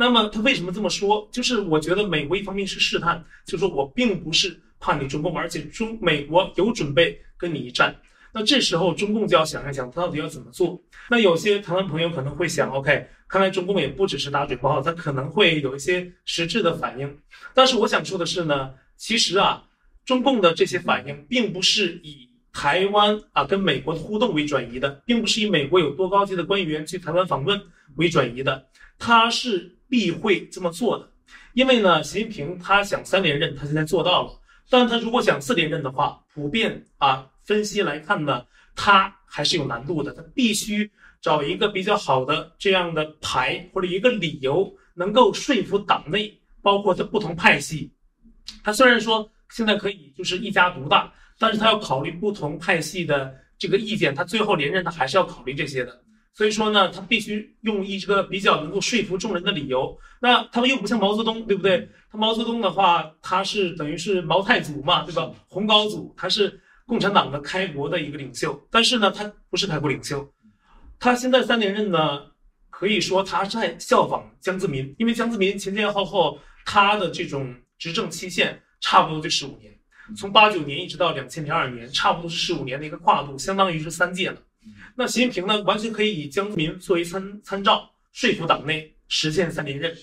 [0.00, 1.28] 那么他为什么这么说？
[1.30, 7.94] 就是我觉得美国一方面是试探，就是说我并不是怕你中共，而且中美国有准备跟你一战。
[8.32, 10.82] 那这时候中共就要想一想，他到底要怎么做？
[11.10, 17.18] 那有些台湾朋友可能会想，OK，看来中共也不只是打嘴炮，他可能会有一些实质的反应。
[17.52, 19.62] 但是我想说的是呢，其实啊，
[20.06, 27.60] 中共的这些反应并不是以台湾啊跟美国的互动为转移的，并不是以美国有多高级的官员去台湾访问
[27.96, 28.66] 为转移的，
[28.98, 31.06] 他是必会这么做的。
[31.52, 37.26] 因为呢，习近平他想三连任，他现在做到了，但他如果想四连任的话，普遍啊。
[37.42, 38.44] 分析来看呢，
[38.76, 40.12] 他还是有难度的。
[40.12, 40.88] 他必须
[41.20, 47.92] 找一个比较好的这样的牌或者一个理由，能够说服党内，包括他不同派系。
[48.62, 54.14] 他虽然说现在可以就是一家独大，但是他要考虑不同派系的这个意见。
[54.14, 56.00] 他最后连任，他还是要考虑这些的。
[56.32, 59.98] 所以说呢，他必须用一个比较能够说服众人的理由。
[60.20, 61.88] 那他们又不像毛泽东，对不对？
[62.10, 65.30] 他毛泽东的话，他是等于是毛太祖嘛，对吧？
[65.48, 66.60] 洪高祖，他是。
[66.86, 70.28] 共产党的开国的一个领袖，但是呢，他不是开国领袖。
[70.98, 72.20] 他现在三连任呢，
[72.68, 79.72] 可以说他在效仿江泽民，因为江泽民前前后后他的这种执政期限差不多就十五年，
[80.16, 84.42] 从八九年一直到两千零二年，差不多是十五年的一个跨度，相当于是三届了。
[84.96, 89.94] 那习近平呢，完全可以以江泽民作为参参照，说服党内实现三连任。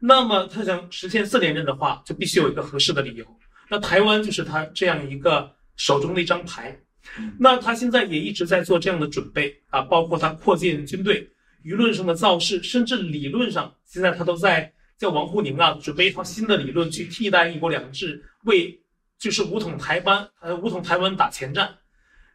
[0.00, 3.26] 那么他想实现四连任的话，就必须有一个合适的理由。
[3.68, 5.54] 那台湾就是他这样一个。
[5.78, 6.74] 手中的一张牌，
[7.38, 11.28] 那他现在也一直在做这样的准备啊，包括他扩建军队、
[11.62, 18.80] 舆论上的造势，甚至理论上，现在他都在叫王沪宁啊，准备一套新的理论去替代“一国两制”，为
[19.18, 21.76] 就是武统台湾，呃，武统台湾打前站。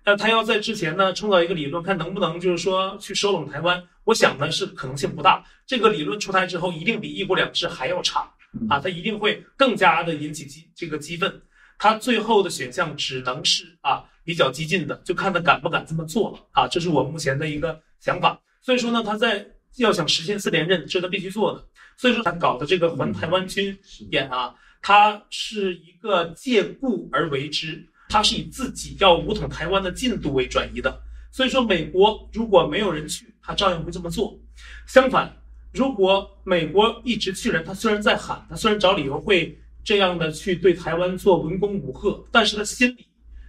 [0.04, 3.82] 那他要在之前呢创造一个理论，看能不能就是说去收拢台湾。
[4.04, 5.44] 我想呢是可能性不大。
[5.66, 8.22] 这个理论出台之后，一定比“一国两制”还要差
[8.70, 11.42] 啊，他一定会更加的引起激这个激愤。
[11.78, 18.40] 他最后的选项只能是啊比较激进的，就看他敢不敢这么做了啊，这是我目前的一个想法。
[18.62, 21.64] 所以说呢，他在要想实现四连任，这是他必须做的。
[21.98, 23.78] 所以说他搞的这个环台湾军
[24.12, 31.02] 演啊，他是一个借故而为之，他是以自己要武统台湾的进度为转移的。
[31.32, 34.38] 所以说，美国如果没有人去，他照样会这么做。
[34.86, 35.32] 相反，
[35.72, 39.58] 如果美国一直去人，他虽然在喊，他虽然找理由会。
[39.84, 43.08] 这样的去对台湾做文攻武赫，但是他心里，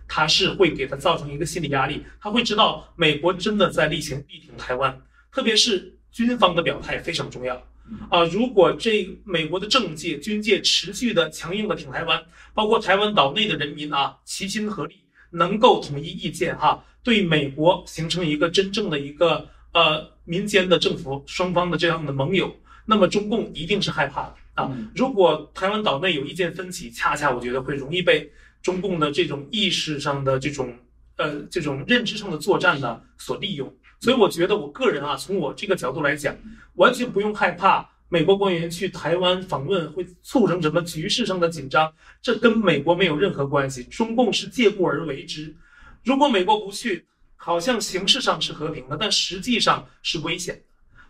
[0.09, 4.99] 他是会给他造成一个心理压力，他会知道美国真的在力行力挺台湾，
[5.31, 7.63] 特别是军方的表态非常重要
[8.09, 8.25] 啊！
[8.25, 12.23] 如果这美国的政界、军界持续的强硬的挺台湾，
[12.55, 14.97] 包括台湾岛内的人民啊，齐心合力，
[15.31, 22.55] 能够统一意见哈，对美国形成一个真正的一个呃民间的政府双方的这样的盟友，
[22.87, 24.35] 那么中共一定是害怕的。
[24.55, 28.31] 啊，如果台湾岛内有意见分歧，恰恰我觉得会容易被
[28.63, 30.77] 中共的这种意识上的这种
[31.17, 33.75] 呃这种认知上的作战呢所利用。
[34.03, 36.37] 所以我觉得我个人啊，从我这个角度来讲，
[36.75, 41.89] 完全不用害怕美国官员去台湾访问会促成什么局势上的紧张，
[42.21, 43.85] 这跟美国没有任何关系。
[43.85, 45.55] 中共是借故而为之。
[46.03, 50.63] 如果美国不去，好像形式上是和平的，但实际上是危险的。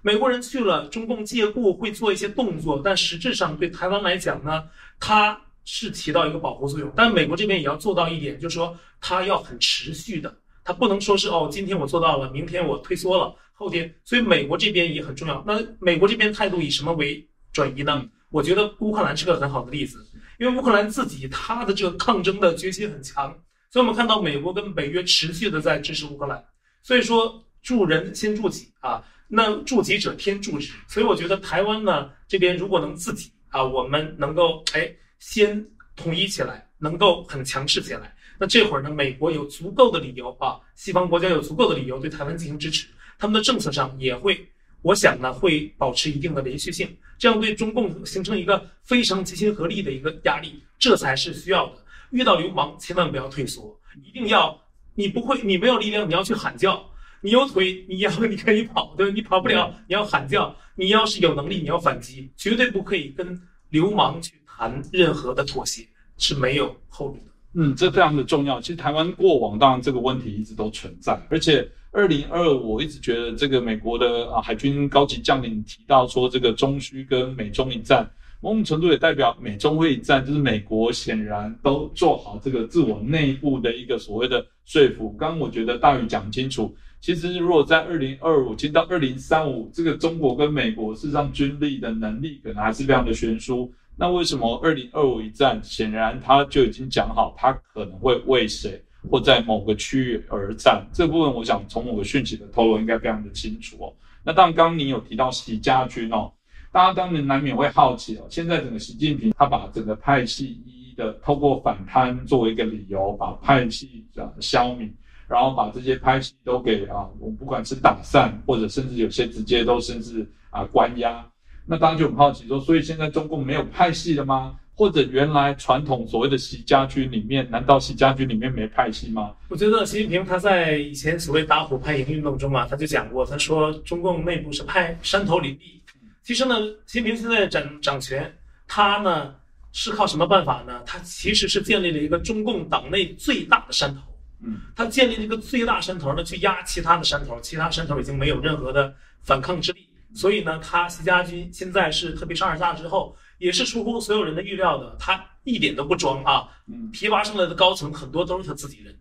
[0.03, 4.65] 美国人去了，中共借故会做一些动作，但实质上对台湾来讲呢，
[5.01, 6.93] 它是起到一个保护作用。
[6.95, 13.93] 但美国这边也要做到一点，就是说它要很持续的，它不能说是哦，今天我做到了，明天我退缩了，后天。
[14.05, 15.43] 所以美国这边也很重要。
[15.47, 18.05] 那美国这边态度以什么为转移呢？
[18.31, 19.99] 我觉得乌克兰是个很好的例子，
[20.39, 23.31] 因为乌克兰自己它的这个抗争的决心很强，
[23.71, 26.43] 所以我们看到美国跟北约持续的在支持乌克兰。
[26.83, 29.05] 所以说助人先助己啊。
[29.35, 44.45] 那助己者天助之，所以我觉得台湾呢这边如果能自己啊，我们能够哎先统一起来，能够很强势起来，那这会儿呢，美国有足够的理由啊，西方国家有足够的理由对台湾进行支持，他们的政策上也会，
[44.83, 51.75] 我想呢会保持一定的连续性，这样对中共形成一个非常齐心合力的一个压力，这才是需要的。
[52.11, 54.61] 遇到流氓千万不要退缩，一定要
[54.97, 56.85] 你不会，你没有力量，你要去喊叫。
[57.21, 59.13] 你有腿，你要你可以跑，对？
[59.13, 60.53] 你跑不了，你要喊叫。
[60.75, 65.87] 你要是有能力，你要反击，绝对不可以跟流氓去谈任何的妥协，
[66.19, 67.32] 是没有后路的。
[67.55, 68.61] 嗯，这非常的重要。
[68.61, 78.09] 其实台湾过往当然这个问题一直都存在，而且二零二我一直觉得这个美国的啊海军高级将领提到说这个中需跟美中一战，
[78.41, 85.11] 某种程度也代表美中会一战，就是美国显然都做好这个自我内部的一个所谓的说服。
[85.19, 86.75] 刚刚我觉得大宇讲清楚。
[87.03, 93.73] 其实，如果在二零二五进到二零三五，这个中国跟美国事实上军力的能力可能还是非常的悬殊。
[93.97, 100.85] 那为什么二零二五一战，显然他就已经讲好，他可能会为谁或在某个区域而战。
[100.93, 103.93] 这部分我想从某个讯息的透露应该非常的清楚哦。
[104.25, 106.33] 那当刚刚你有提到习家军哦，
[106.73, 114.91] 大家当然难免会好奇哦，现在整个习近平他把整个派系一一的透过反贪作为一个理由，把派系啊消弭。
[115.29, 121.27] 然后把这些派系都给啊，我们不管是打散，或者甚至有些直接都甚至啊关押。
[121.67, 124.57] 那当然就很好奇说，所以现在中共没有派系了吗？
[124.75, 129.33] 或者原来传统所谓的习家军里面，难道习家军里面没派系吗？
[129.49, 135.81] 我觉得习近平他在以前所谓打虎派营运动中啊，他就讲过，他说中共内部是派山头林立。
[136.25, 138.35] 其实呢，习近平现在掌掌权，
[138.67, 139.35] 他呢
[139.73, 140.83] 是靠什么办法呢？
[140.87, 144.01] 他其实是建立了一个中共党内最大的山头。
[144.45, 148.93] 嗯，他建立了一个最大山头呢，去压其他的山头，其他山头已经没有任何的
[149.23, 149.87] 反抗之力。
[150.15, 156.49] 所以呢，他习家军现在是，特别上二十大之后，也是出乎所有人的预料的，他一点都不装啊。
[156.67, 158.95] 嗯，提拔上来的高层很多都是他自己人，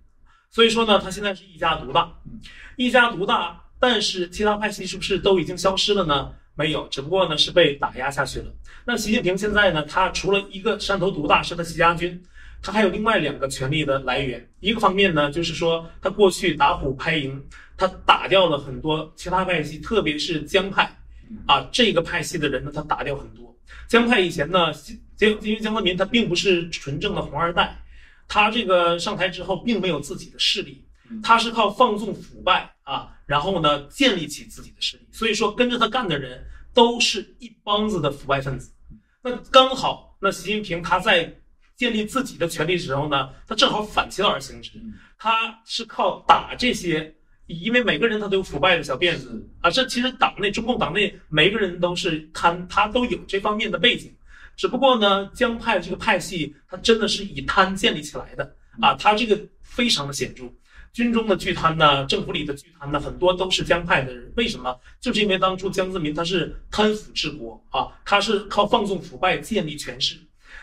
[0.50, 2.12] 所以说呢，他现在是一家独大，
[2.76, 3.62] 一家独大。
[3.80, 6.32] 但是其他派系是不是都已经消失了呢？
[6.56, 8.54] 没有，只不过呢是被打压下去了。
[8.86, 12.22] 那习近平现在呢，他除了一个山头独大是他习家军。
[12.64, 17.42] 他还有另外两个权力的来源，一个方面呢，就是说他过去打虎拍蝇，
[17.76, 20.96] 他打掉了很多其他派系，特别是江派，
[21.48, 23.56] 啊，这个派系的人呢，他打掉很多。
[23.88, 24.72] 江派以前呢，
[25.16, 27.78] 江因为江泽民他并不是纯正的红二代，
[28.28, 30.86] 他这个上台之后并没有自己的势力，
[31.24, 35.08] 他是靠放纵腐败啊，然后呢建立起自己的势力。
[35.12, 38.72] 所以说跟着他干的人都是一帮子的腐败分子。
[39.22, 41.36] 那刚好，那习近平他在。
[41.78, 44.74] 建立自己的权力时候呢，他正好反其道而行之，
[45.18, 47.12] 他是靠打这些，
[47.60, 49.70] 因为每个人他都有腐败的小辫子啊。
[49.70, 54.14] 这其实党内中共党内每个人都是贪，他都有这方面的背景。
[54.58, 60.44] 只不过呢，江派这个派系，他真的是以贪建立起来的啊，他这个非常的显著。
[60.94, 64.30] 军中的巨贪呢，政府里的巨贪呢，很多都是江派的人。
[64.36, 64.78] 为什么？
[65.00, 70.18] 就是因为当初江泽民他是贪腐治国啊，他是靠放纵腐败建立权势。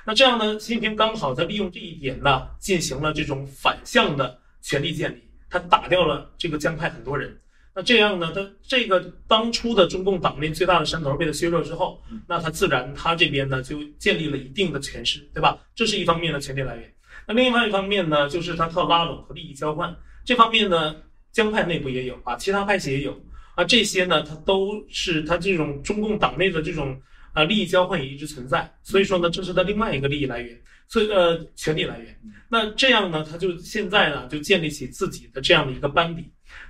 [0.05, 0.59] 那这样呢？
[0.61, 7.36] 习近平刚好在利用这一点呢，进行了这种反向的权力建立，他打掉了这个江派很多人。
[7.74, 15.59] 那这样呢，他这个当初的中共党内最大的山头被他削弱之后，那他自然他这边呢就建立了一定的权势，对吧？
[15.74, 16.92] 这是一方面的权力来源。
[17.26, 19.94] 那另外一方面呢，就是他靠拉拢和利益交换
[20.24, 20.96] 这方面呢，
[21.30, 23.20] 江派内部也有啊，其他派系也有
[23.55, 27.01] 啊，这些呢，他都是他这种中共党内的这种。
[27.34, 30.59] 啊，利益交换也一直存在，所以说呢，这是他另外一个利益来源，
[30.89, 32.18] 所以呃，权力来源。
[32.49, 36.24] 那这样呢，他就现在呢，就建立起自己的这样的一个班底。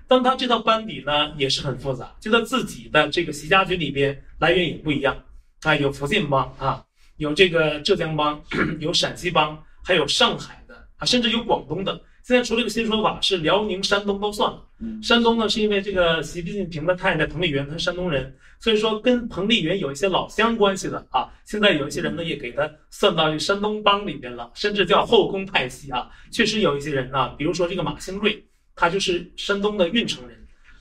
[0.09, 5.17] 但他这套班底呢，也是很复杂，就他自己的这个习家军里边来源也不一样
[5.63, 6.85] 啊，有福建帮啊，
[7.19, 8.43] 有这个浙江帮，
[8.81, 12.01] 有陕西帮，还有上海的啊，甚至有广东的。
[12.25, 14.63] 现在出了一个新说法，是辽宁、山东都算了。
[15.03, 21.29] 山东呢，是因为这个习近平的太太彭丽媛，她是山东人，所以说跟彭丽媛有一些老乡关系的啊。
[21.45, 26.11] 现在有一些人呢，也给他算到这山东帮里边了，甚至叫后宫派系啊。
[26.31, 28.45] 确实有一些人啊，比如说这个马兴瑞，
[28.75, 30.37] 他就是山东的运城人。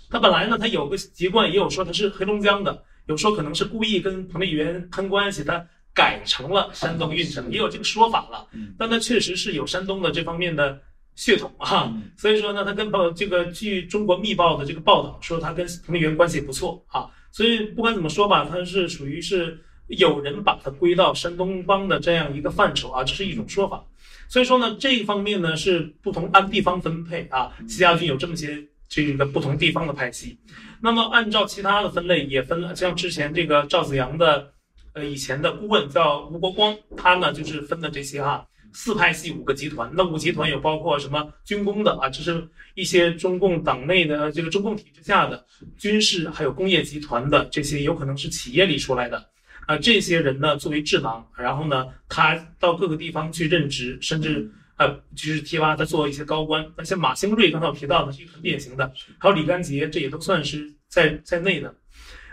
[0.10, 8.48] 他本来呢，他有个籍贯，也有说他是黑龙江的，有说可能是故意跟彭丽媛攀关系，他改成了山东运城，也有这个说法了。
[8.78, 10.80] 但他确实是有山东的这方面的。
[11.18, 19.60] 血统啊，所以说呢，他跟报这个据中国密报的这个报道说，他跟彭丽媛关系不错啊，所以不管怎么说吧，他是属于是
[19.90, 23.86] 有人把他归到山东帮的这样一个范畴啊，这是一种说法。
[24.28, 30.40] 所以说呢，这一方面呢是不同按地方分配啊，习家军有这么些这个不同地方的派系，
[30.82, 34.52] 那么按照其他的分类也分了，像之前这个赵子阳的
[34.94, 38.44] 呃以前的顾问叫吴国光，他呢就是分的这些哈。
[38.74, 42.10] 四派系五个集团，那五集团有包括什么军工的啊？
[42.10, 45.46] 这是一些中共党内的这个中共体制下的
[45.78, 49.26] 军事还有工业集团的这些，有可能是企业里出来的
[49.66, 49.78] 啊。
[49.78, 56.66] 这些人呢作为智囊，然后呢他到各个地方去任职，甚至呃就是提拔他做一些高官。
[56.78, 61.74] 那像马兴瑞刚才我提到的是一个很典型的，还有李干杰，这也都算是在在内的。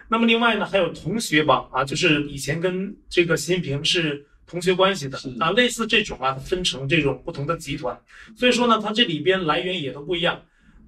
[0.09, 4.27] 那么另外呢还有同学帮啊，就是以前跟这个习近平是。
[4.47, 7.99] 同学关系的啊，类似这种啊，分成这种不同的集团，
[8.37, 10.43] 所以说呢，它这里边来源也都不一样。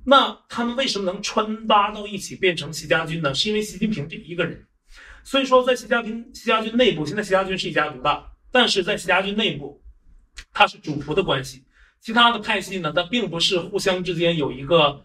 [0.04, 3.34] 那他们为什么能穿搭到一起变成习家军呢？
[3.34, 4.64] 是因为习近平这一个人。
[5.24, 9.82] 所以说，在习家军习家军内部，现在习家军是一家独大，但是在习家军内部，
[10.52, 11.64] 他是主仆的关系。
[12.00, 15.02] 其他的派系呢，它并不是互相之间有一个，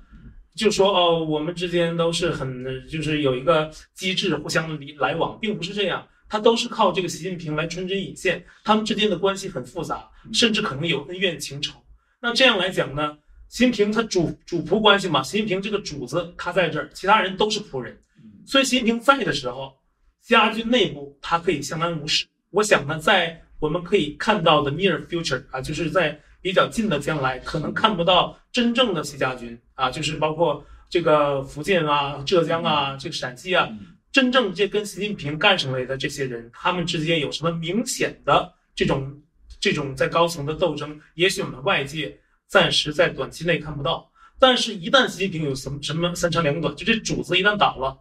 [0.56, 6.08] 就说哦，我们之间都是很就是有一个机制互相来往，并不是这样。
[6.32, 11.74] 他都是靠这个习近平来穿针引线，他们之间的关系很复杂，甚至可能有恩怨情仇。
[12.22, 13.18] 那这样来讲呢，
[13.50, 18.02] 习近平他主主仆关系嘛，习近平这个主子他在这儿，其他人都是仆人，
[18.46, 19.74] 所以习近平在的时候，
[20.22, 22.26] 习家军内部他可以相安无事。
[22.52, 33.68] 我想呢，在我们可以看到的 near future 啊，就是在比较近的将来，可能看不到真正的习家军啊，就是包括这个福建啊、浙江啊、这个陕西啊，
[34.12, 39.22] 真正这跟习近平干上来的这些人，他们之间有什么明显的这种
[39.60, 41.00] 这种在高层的斗争？
[41.16, 42.18] 也许我们外界。
[42.52, 47.98] 暂时在短期内看不到，但是，一旦习近平有什么什么三长两短，就这主子一旦倒了，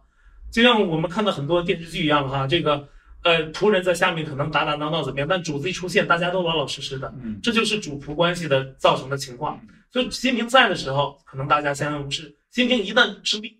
[0.51, 2.85] 就像我们看到很多电视剧一样，哈，这个
[3.23, 9.57] 呃仆人在下面可能打打闹闹怎么样，但主子一出现，大家都老老实实的，这就是主仆关系的造成的情况。
[9.89, 13.55] 所以，习近平在的时候，可能大家相安无事；习近平一旦生病，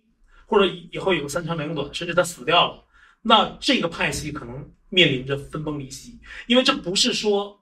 [0.52, 2.84] 或者以后有个三长两短，甚至他死掉了，
[3.22, 7.58] 那这个派系可能面临着分崩离析，因为这不是说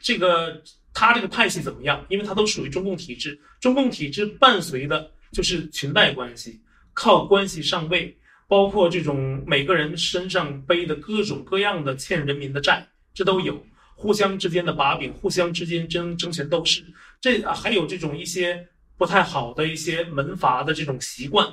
[0.00, 0.62] 这个。
[0.92, 2.04] 他这个派系怎么样？
[2.08, 6.60] 因为他都属于中共体制，中共体制伴随的就是裙带关系，
[6.92, 8.18] 靠关系上位，
[8.48, 12.84] 包括这种每个人身上背的各种各样的欠人民的债，
[13.14, 13.64] 这都有，
[13.94, 16.84] 互相之间的把柄，互相之间争争权斗势，
[17.20, 18.66] 这还有这种一些
[18.98, 21.46] 不太好的一些门阀的这种习惯，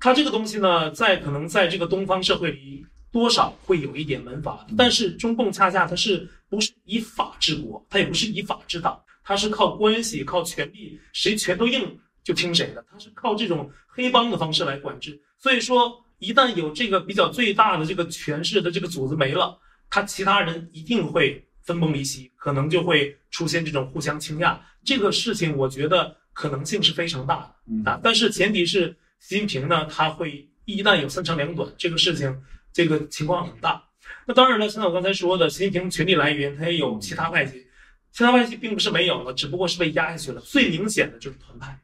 [0.00, 2.84] 他这个东西呢，在可能在这个东方社会里。
[3.12, 15.20] 多少会有一点门阀，但是中共恰恰它是不是以法治国，它也不是以法治党，它是靠关系、靠权力，谁拳头硬就听谁的，它是靠这种黑帮的方式来管制。
[15.38, 19.58] 所以说，一旦有这个比较最大的这个权势的这个组织没了，
[19.90, 24.56] 他其他人一定会分崩离析，可能就会出现这种互相倾轧。
[24.84, 27.52] 这个事情我觉得可能性是非常大
[27.84, 32.36] 的啊，但是前提是习近平呢，他会一旦有三长两短，这个事情。
[32.72, 33.82] 这个情况很大，
[34.24, 37.66] 那当然了，像我刚才说的，习近平权力来源他也有其他派系，
[38.12, 40.40] 其他派系并不是没有了，只不过是被压下去了。
[40.40, 41.76] 最明显的就是团派，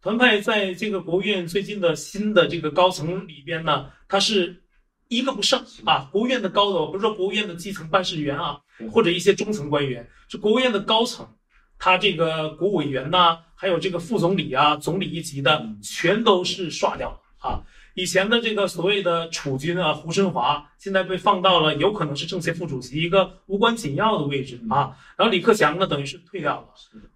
[0.00, 4.62] 团派在这个国务院最近的新的这个高层里边呢，他是
[5.08, 6.08] 一个不剩啊。
[6.10, 8.58] 国务院的高层，不是说国务院的基层办事员啊，
[8.90, 11.28] 或者一些中层官员，是国务院的高层，
[11.80, 17.60] 他这个国务委员呐，还有这个副总理啊、总理一级的，全都是刷掉了啊。
[17.94, 24.96] 以前的这个所谓的储君啊，胡春华，现在被放到了有可能是政协副主席一个无关紧要的位置啊。
[25.16, 26.68] 然后李克强呢，等于是退掉了，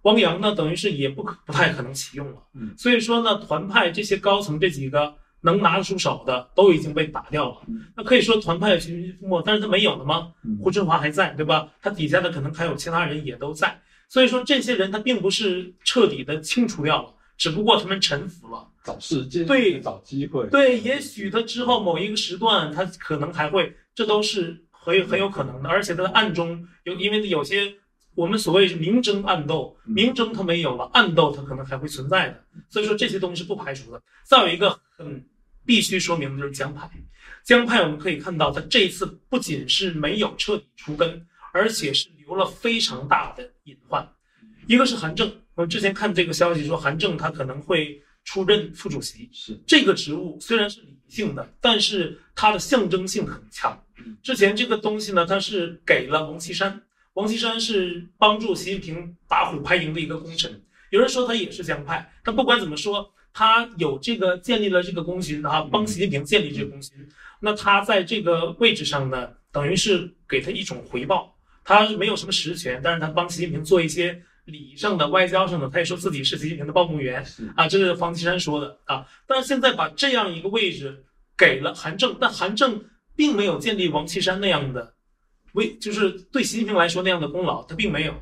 [0.02, 2.38] 汪洋呢，等于是也不可不太可能启用了。
[2.76, 7.56] 所以说呢，团派这些高层这几个能拿得出手的都已经被打掉了。
[7.94, 10.32] 那可以说团派群军覆没，但是他没有了吗？
[10.60, 11.68] 胡春华还在，对吧？
[11.80, 13.80] 他底下的可能还有其他人也都在。
[14.14, 18.64] 所以说这些人他并不是彻底的清除掉了，只不过他们臣服了。
[18.84, 25.68] 找时间，对，找机会，对，也许他之后某一个时段，他可能还会，这都是很很有可能的。
[25.68, 27.74] 而且他的暗中有，因为有些
[28.14, 32.44] 我们所谓是明争暗斗，明争他没有了，暗斗他可能还会存在的。
[32.68, 34.00] 所以说这些东西是不排除的。
[34.22, 35.26] 再有一个很
[35.66, 36.88] 必须说明的就是江派，
[37.42, 44.06] 江派我们可以看到，他这一次不仅是没有彻底除根，而且是留了非常大的隐患。
[44.66, 48.00] 一个是韩正，我们之前看这个消息说韩正他可能会。
[48.26, 53.78] 出任副主席是这个职务，虽然是理性的，但是它的象征性很强。
[54.22, 56.80] 之前这个东西呢，它是给了王岐山，
[57.12, 60.58] 王岐山是帮助习近平打虎拍蝇的一个功臣。
[60.88, 66.96] 有人说他也是江派，但不管怎么说，他有这个建立了这个功勋啊，帮习近平建立这个功勋。
[67.40, 71.33] 那他在这个位置上呢，等于是给他一种回报。
[71.64, 74.22] 他是没有什么实权，但是他帮习近平做一些。
[74.44, 77.24] 礼仪上的、外交上的，他也说自己是习近平的报幕员
[77.56, 79.06] 啊，这是方岐山说的啊。
[79.26, 81.02] 但是现在把这样一个位置
[81.34, 82.84] 给了韩正，但韩正
[83.16, 84.92] 并没有建立王岐山那样的
[85.54, 88.12] 为，就是对习近平来说那样的功劳，他并没有。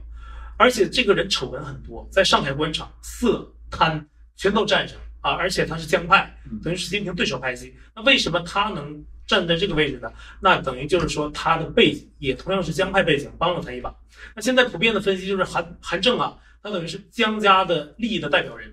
[0.56, 6.32] 而且这个人丑闻很多，在上海官场色贪全都占上啊，而且他是江派，
[6.62, 7.74] 等于是习近平对手派系。
[7.96, 9.04] 那为什么他能？
[9.32, 10.12] 站在这个位置呢，
[10.42, 13.94] 那等于就是说他的背景也同样是江派背景，帮了他一把。
[14.36, 18.70] 那现在普遍的分析就是韩韩正啊，他等于是江家的利益的代表人，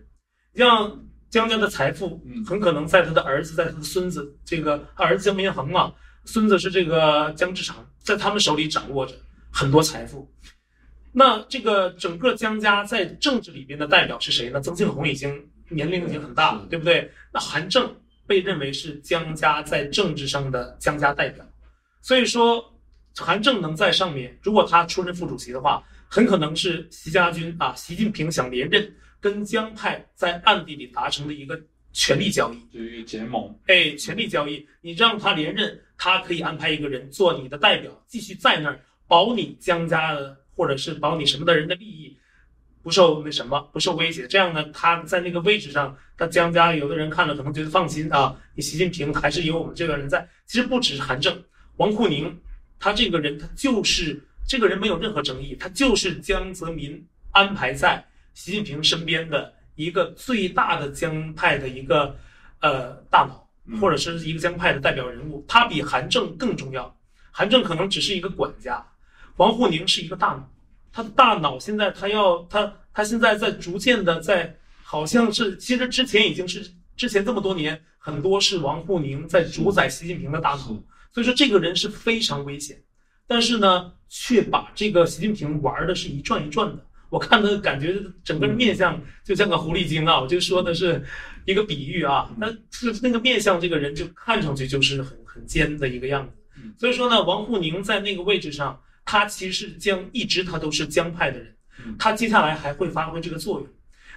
[0.51, 0.99] 让
[1.30, 5.93] 江家的财富很可能在他的儿子，在他的孙子，这个他儿子江民恒啊，
[6.26, 9.16] 孙子是这个江志成，在他们手里掌握着
[9.49, 10.30] 很多财富。
[11.14, 14.60] 那这个整个江家在政治里边的代表是谁呢？
[14.60, 17.10] 曾庆红已经年龄已经很大了，对不对？
[17.32, 17.95] 那韩正。
[18.30, 21.44] 被认为是江家在政治上的江家代表，
[22.00, 22.64] 所以说
[23.18, 31.60] 韩正能在上面，如果他出任副主席的话，很可能是习家军啊，习近平想连任，跟江派在暗地里达成的一个
[31.92, 33.60] 权力交易，就一个结盟。
[33.66, 42.16] 哎，权力交易，你让他连任，他可以安排一个人做你的代表，继续在那儿保你江家的或者是保你什么的人的利益，
[42.82, 44.28] 不受那什么不受威胁。
[44.28, 50.28] 这样呢，他在那个位置上，他江家有的人看了可能觉得放心啊，你习近平还是有我们这个人在。
[50.46, 51.44] 其实不只是韩正、
[51.78, 52.40] 王沪宁，
[52.80, 62.16] 他这个人他就是这个人没有任何争议，他就是江泽民安排在习近平身边的一个最大的江派的一个
[62.62, 63.46] 呃大脑。
[63.80, 66.98] 或者是一个江派的代表人物，他比韩正更重要。
[67.30, 68.84] 韩正可能只是一个管家，
[69.36, 70.52] 王沪宁是一个大脑。
[70.92, 80.66] 他的大脑现在他要他他现在在逐渐的在，好像是其实之前已经是之前这么多年很多是王沪宁在主宰习近平的大脑，
[81.12, 82.78] 所以说这个人是非常危险。
[83.28, 86.84] 但是呢，却把这个习近平玩的是一转一转的。
[87.10, 90.20] 我看他感觉整个面相就像个狐狸精啊！
[90.20, 91.04] 我就说的是
[91.46, 96.36] 一个比喻啊，那是那个面相，这个人就看上去就是很很尖的一个样子。
[96.78, 98.80] 所以说呢，王沪宁在那个位置上，
[99.10, 101.55] 他其实是江一直他都是江派的人，
[101.97, 103.68] 他接下来还会发挥这个作用。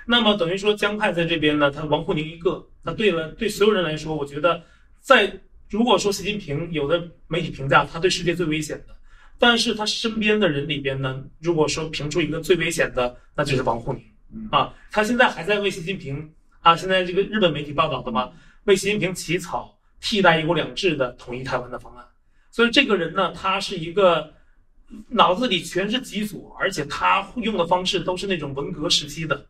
[0.05, 4.62] 那么等于说江派在这边呢，他王沪宁一个，那对了，对所有人来说，我觉得
[5.01, 5.40] 在
[5.70, 8.95] 如果说习近平有的媒体评价他对世界最危险的。
[9.38, 14.05] 但是他身边的人里边呢，如果说评出一个最危险的，那就是王沪宁
[14.51, 14.74] 啊。
[14.90, 16.30] 他现在还在为习近平
[16.61, 18.30] 啊，现在这个日本媒体报道的嘛，
[18.64, 22.07] 为习近平起草替代一国两制的统一台湾的方案。
[22.53, 24.32] 所以这个人呢，他是一个
[25.09, 29.47] 脑子里全是极左，而且他用的方式都是那种文革时期的。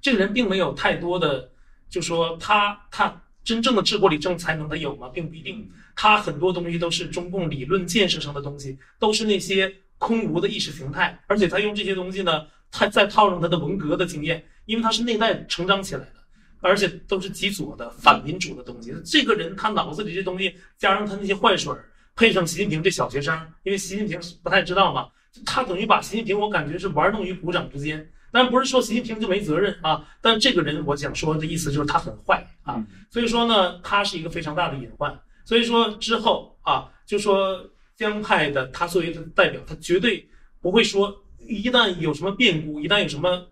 [0.00, 1.50] 这个人并没有太多的，
[1.88, 3.22] 就说他他。
[3.44, 5.08] 真正的治国理政才能他有吗？
[5.08, 5.66] 并不一定。
[5.96, 11.18] 他很多东西都是中共理论建设上的东西，都是那些空无的意识形态。
[11.26, 16.16] 而且他用这些东西呢，他再套上他的文革的经验，因为他是内在成长起来的，
[16.60, 18.94] 而且都是极左的反民主的东西。
[19.02, 21.88] 这个人他脑子里这东西，加上他那些坏水儿，
[22.18, 25.08] 配上习近平这小学生，因为习近平不太知道嘛，
[25.46, 28.04] 他等于把习近平我感觉是玩弄于股掌之间。
[28.32, 35.16] 当然不是说习近平就没责任啊，但这个人我想说的意思就是他很坏啊，所以说呢，他是一个非常大的隐患。
[35.44, 37.64] 所以说之后啊，就说
[37.96, 40.28] 江派的他作为的代表，他绝对
[40.60, 41.14] 不会说
[41.46, 43.46] 一旦有什么变故，一旦有什么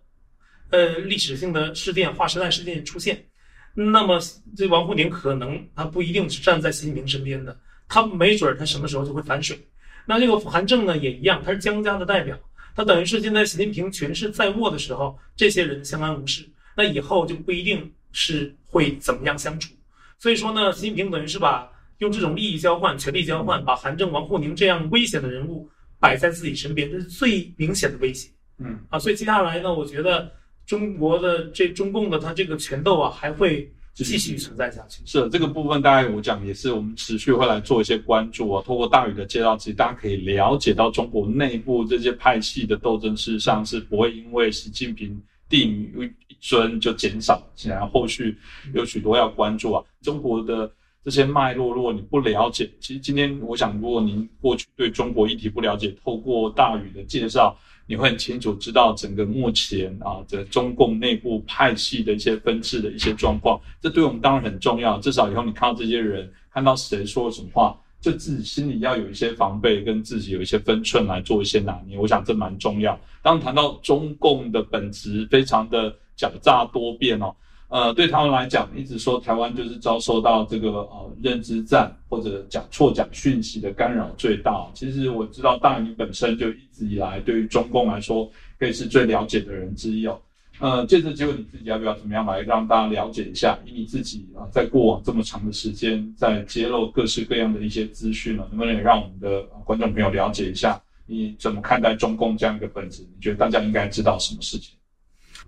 [0.71, 3.25] 呃历史性的事件、划时代事件出现，
[3.73, 4.19] 那么
[4.57, 7.57] 这王沪宁可能他不一定是站在习近平身边的，
[7.87, 9.57] 他没准他什么时候就会反水。
[10.05, 12.37] 那这个韩正呢也一样，他是江家的代表。
[12.75, 19.73] 他等于是现在习近平权势在握的时候，这些人相安无事，那以后就不一定是会怎么样相处。
[20.19, 25.69] 所以说呢，习近平等于是把用这种利益交换、权力交换，把韩正、王沪宁这样危险的人物
[25.99, 28.29] 摆在自己身边，这是最明显的威胁。
[28.59, 30.31] 嗯啊，所以接下来呢，我觉得
[30.65, 33.71] 中国的这中共的他这个权斗啊，还会。
[34.03, 38.63] 继续存在下去是这个部分，大概我讲也是我们持续会来做一些关注啊。
[38.63, 45.19] 通过大宇的介绍，其实大家可以了解到中国内部这些派系的斗争，事实上是不会因为习近平
[45.49, 47.41] 帝女一尊就减少。
[47.55, 48.37] 显然后续
[48.73, 49.83] 有许多要关注啊。
[50.01, 50.71] 中国的
[51.03, 57.57] 这些脉络，如果你不了解，其实今天我想，如果您过去对中国议题不了解，透过大宇的介绍。
[57.87, 64.99] 你会很清楚知道整个目前啊，这中共内部派系的一些分治的一些状况，这对我们当然很重要。
[64.99, 71.97] 至少以后你看到这些人，看到谁说什么话，就自己心里要有一些防备，跟自己有一些分寸来做一些拿捏。
[71.97, 72.99] 我想这蛮重要。
[73.21, 77.33] 当谈到中共的本质非常的狡诈多变哦。
[77.69, 84.65] 呃，对他们来讲，一直说台湾就是遭受到这个呃认知战或者讲错讲讯息的干扰最大。
[84.73, 90.17] 其实我知道大宇本身就一直以来对于中共来说，可以是最了解的人之一哦。
[90.59, 93.59] 呃，借着机会，你自己要不要怎么样来让大家了解一下？
[93.65, 103.03] 以你自己啊，在过往这么长的时间，在揭露各式各样的一些资讯呢，能不能也让我们的观众朋友了解一下，你怎么看待中共这样一个本质？
[103.03, 104.76] 你觉得大家应该知道什么事情？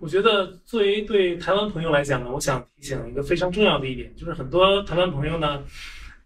[0.00, 5.62] 我觉得作为对台湾朋友来讲呢，我想提醒一个非常重要的一点，就是很多台湾朋友呢，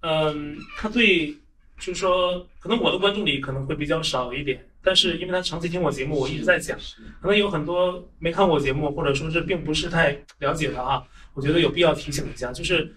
[0.00, 1.34] 嗯，他对，
[1.78, 6.78] 就是说，可能我的观众里可能会比较少一点，但是因为他长期听我节目，我一直在讲，
[7.20, 11.02] 可能有很多没看过节目或者说是并不是太了解的啊，
[11.34, 12.94] 我觉得有必要提醒一下，就是。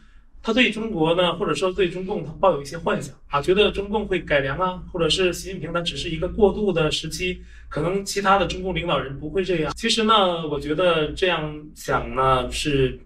[0.48, 9.74] 他对中国呢，或者说对中共，他抱有一些幻想啊，觉得中共会改良啊，或者是习近平他只是一个过渡的时期，可能其他的中共领导人不会这样。
[9.76, 12.98] 其实呢，我觉得这样想呢是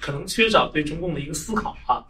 [0.00, 2.02] 可能缺少对中共的一个思考啊。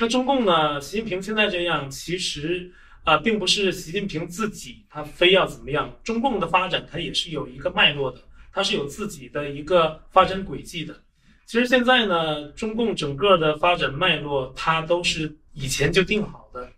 [0.00, 2.72] 那中共呢，习近平现在这样，其实
[3.02, 8.18] 啊，并不是习近平自己他非要怎么样，中共的发展它也是有一个脉络的，
[8.54, 10.98] 它是有自己的一个发展轨迹的。
[11.46, 16.68] 其实现在呢，中共整个的发展脉络，它都是以前就定好的。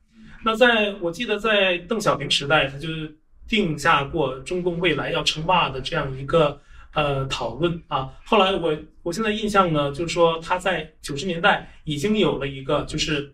[0.45, 2.89] 那在我记得，在邓小平时代，他就
[3.49, 6.61] 定下过中共未来要称霸的这样一个
[6.95, 8.12] 呃讨论啊。
[8.25, 13.33] 后来我我现在印象呢，就是说他在九十年代已经有了一个，就是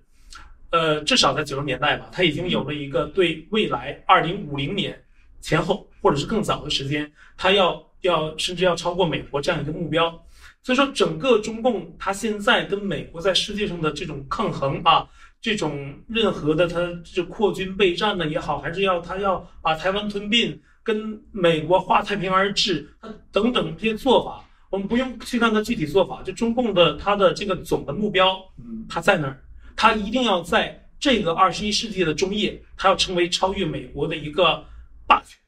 [0.70, 5.02] 呃至少在九十年代吧，他已经有了一个对未来二零五零年
[5.40, 10.22] 前后或者是更早的时间，他要要甚至要超过美国这样一个目标。
[10.62, 15.04] 所以说，整个中共它现在跟美国在世界上的这种抗衡啊，
[15.40, 29.42] 这种任何的它这扩军备战呢也好，还是要它要把台湾吞并，跟美国划太平洋而治，它等等这些做法，我们不用去看它具体做法，就中共的它的这个总的目标，嗯，它在那儿，
[29.74, 34.64] 它一定要在这个二十一世纪的中叶，它要成为超越美国的一个
[35.08, 35.41] 霸权。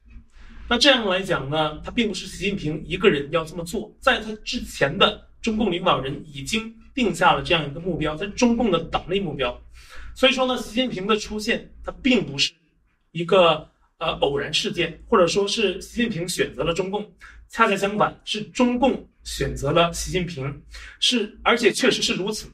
[0.67, 9.61] 那这样来讲呢，他并不是习近平一个人要这么做，在他之前的中共领导人已经定下了这样一个目标，在中共的党内目标。
[10.15, 12.51] 所以说呢，习近平的出现，他并不是
[13.11, 17.13] 一个呃偶然事件，或者说是习近平选择了中共，
[17.49, 20.61] 恰恰相反，是中共选择了习近平，
[20.99, 22.47] 是而且确实是如此。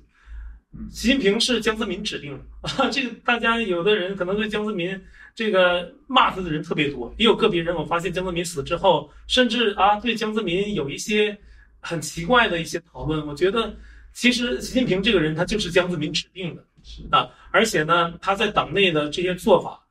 [0.90, 5.00] 习近平是江泽民指定的啊， 这个大家有的人可能对江泽民。
[5.34, 11.36] 这个骂他的人特别多，也有个别人，我发现江泽民死之后，甚至啊对江泽民有一些
[11.80, 13.26] 很奇怪的一些讨论。
[13.26, 13.74] 我觉得
[14.12, 19.82] 其实习近平这个人他就是江泽民指定的，是啊，而且呢他在党内的这些做法，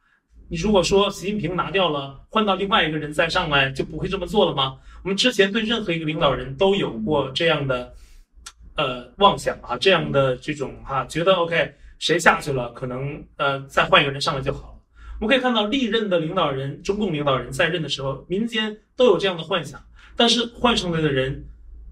[0.51, 4.77] 你如果说习近平拿掉了，换到另外一个人再上来，就不会这么做了吗？
[5.03, 7.95] 我们之前对任何一个领导人都有过这样的
[8.77, 14.75] 呃妄想啊，这样的这种哈，觉得 OK 谁下去了，可能呃再换一个人上来就好了。
[15.21, 19.79] 我们可以看到，历任的领导人，中共领导人在任的时候，民间都有这样的幻想，
[20.17, 21.45] 但是换上来的人，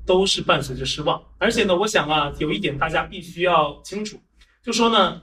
[0.07, 1.23] 都是伴随着失望。
[1.37, 4.19] 而且呢，我想啊，有一点大家必须要清楚，
[4.63, 5.21] 就说呢，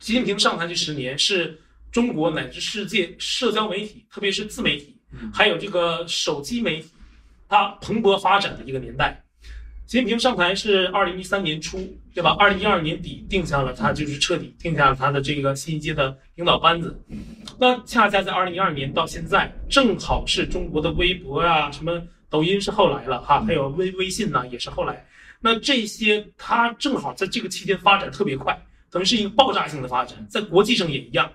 [0.00, 1.56] 习近平上台这十年，是
[1.92, 4.98] 中国乃至世界社交媒体，特别是自媒体，
[5.32, 6.90] 还有这个手机媒体，
[7.48, 9.22] 它蓬勃发展的一个年代。
[9.86, 11.78] 习近平上台是二零一三年初，
[12.12, 12.34] 对吧？
[12.40, 17.00] 二零一二年底定下了他就是彻底定下了他的这个新一届的领导班子。
[17.56, 25.06] 那恰恰在二零一二年到现在，正好是中国的微博啊，什么抖音是后来了哈，还有微微信呢也是后来。
[25.40, 28.60] 那这些他正好在这个期间发展特别快，
[28.90, 31.30] 等于是一个爆炸性的发展，在国际上也一样。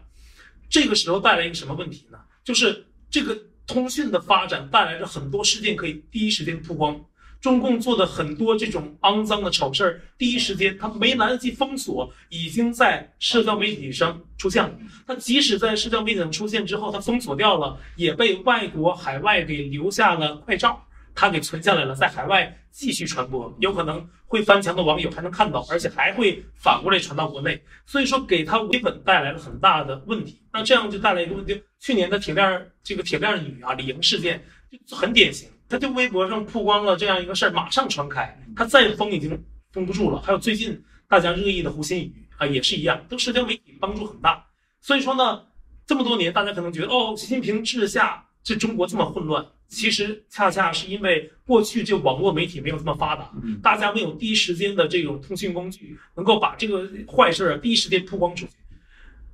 [0.70, 2.18] 这个时候带来一个什么问题呢？
[2.44, 3.34] 就是这个
[3.66, 7.00] 通讯的发展带来着很多事件可以第一时间曝光。
[7.42, 14.72] 中共做的很多这种肮脏的丑事儿，第一时间他没来得及封锁，已经在社交媒体上出现了。
[15.08, 20.86] 他即使在社交媒体上出现之后，他封锁掉了，也被外国海外给留下了快照，
[21.16, 27.60] 他给存下来了，在海外继续传播，有可能会翻墙的网友还能看到，而且还会反过来传到国内。
[27.88, 30.40] 所以说，给他维稳带来了很大的问题。
[30.54, 34.46] 那这样就带来一个问题：去年的铁链这个铁链女啊，李莹事件
[34.86, 35.50] 就很典型。
[35.72, 39.42] 他就微博上曝光了这样一个事儿，马上传开，他再封已经
[39.72, 40.22] 封不住了。
[40.22, 44.46] 还有最近大家热议的胡鑫宇啊，也是一样，都社交媒体帮助很大。
[44.82, 45.42] 所以说呢，
[45.86, 53.32] 这么多年大家可能觉得哦，习近平治下这中国这么混乱，其实恰恰是因为过去这网络媒体没有这么发达，
[53.64, 58.52] 大家没有第一时间的这种通讯工具，能够把这个坏事儿第一时间曝光出去，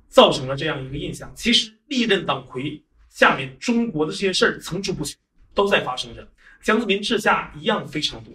[0.08, 1.32] 造成了这样一个印象。
[1.34, 5.18] 其实历任党魁下面中国的这些事儿层出不穷。
[5.58, 6.24] 都在发生着，
[6.62, 8.32] 江泽民治下一样非常多。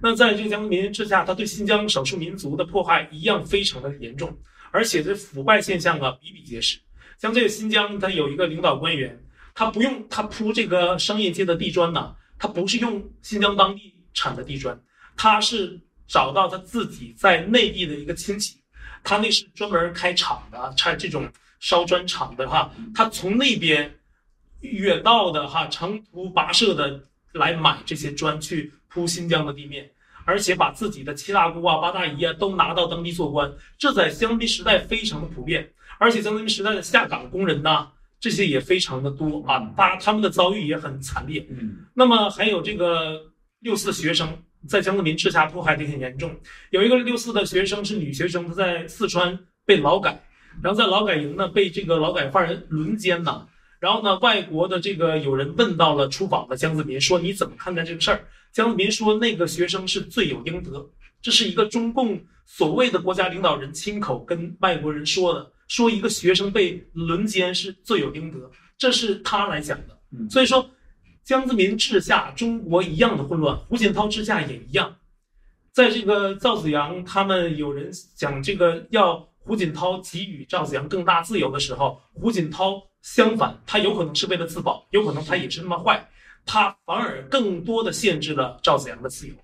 [0.00, 4.34] 那在这个江泽民治下，他对新疆少数民族的破坏一样非常的严重，
[4.70, 6.78] 而且这腐败现象啊比比皆是。
[7.18, 9.22] 像这个新疆，他有一个领导官员，
[9.54, 14.80] 他不用他铺这个商业街的地砖呐，他不是用新疆当地产的地砖，
[15.14, 15.78] 他是
[16.08, 18.56] 找到他自己在内地的一个亲戚，
[19.04, 21.30] 他那是专门开厂的，拆这种
[21.60, 23.92] 烧砖厂的哈，他从那边。
[24.60, 27.00] 远道的哈，长途跋涉的
[27.32, 29.90] 来买这些砖去铺新疆的地面，
[30.24, 35.70] 而且把自己的七大姑啊、八大姨啊都拿到当地做官，这在江泽民时代非常的普遍。
[35.98, 37.88] 而且江泽民时代的下岗工人呐，
[38.18, 41.46] 这些也非常的多啊，他他们的遭遇也很惨烈。
[41.50, 43.20] 嗯，那么还有这个
[43.60, 46.34] 六四学生在江泽民治下迫害的很严重，
[46.70, 50.22] 有一个六四的学生是女学生，她在四川被劳改，
[50.62, 53.46] 然后在劳改营呢被这个劳改犯人轮奸呐。
[53.86, 58.26] 然后呢，外国的这个有人问到了出访的江泽民，说你怎么看待这个事儿？
[58.52, 60.90] 江泽民说，那个学生是罪有应得。
[61.22, 69.96] 这是一个中共所谓的国家领导人亲口跟外国人说的，说一个学生被轮奸是罪有应得，这是他来讲的。
[70.28, 70.68] 所以说，
[71.22, 74.96] 江泽民治下中国一样的混乱，胡锦涛治下也一样。
[75.72, 82.82] 在这个赵子阳他们有人讲这个要胡锦涛给予赵子阳更大自由的时候，胡锦涛。
[83.06, 86.08] 相反，他有可能是为了自保，有可能他也是那么坏。
[86.44, 89.34] 他反而更多的限制了赵子阳的自由。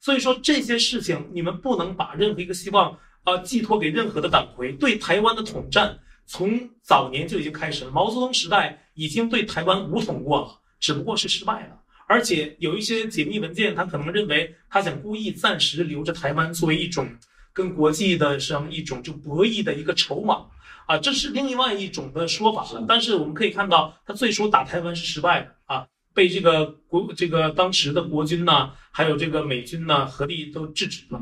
[0.00, 4.72] 所以说这些事情，你们不能把任何一个希望啊寄托给任何的党魁。
[4.72, 7.90] 对台湾的统战，从早年就已经开始了。
[7.90, 11.78] 毛泽东时代已经对台湾武统过了，只不过是失败了。
[12.06, 17.06] 而且有一些解密文件，他可能认为他想故意暂时留着台湾作为一种
[17.52, 20.46] 跟国际的这样一种就博弈的一个筹码
[20.90, 22.84] 啊，这是另外一种的说法了。
[22.88, 25.86] 但是我们可以看到，他最初打台湾是失败的啊。
[26.12, 31.20] 被这个国这个当时的国军呢，还有这个美军呢合力都制止了。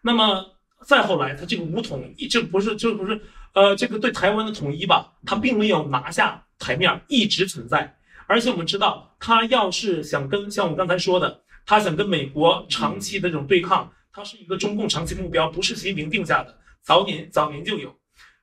[0.00, 0.42] 那么
[0.86, 3.20] 再后来，他这个武统一直不是就不是
[3.52, 7.94] 呃这个对台湾的统一吧，他并没有拿下台面，一直存在。
[8.26, 17.94] 而且我们知道，他要是想跟像我刚才说的，他想跟美国长期的这种对抗，他是一个中共长期目标，不是习近平定下的，早年早年就有。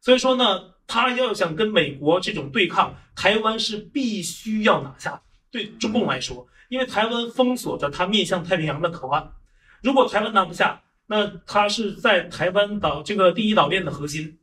[0.07, 5.21] 所以说呢，他要想跟美国这种对抗，台湾是必须要拿下。
[5.51, 9.29] 对中共来说，因为台湾封锁着它面向太平洋的口岸，
[9.83, 14.37] 如果台湾拿不下，那它是在台湾岛这个第一岛链的核心，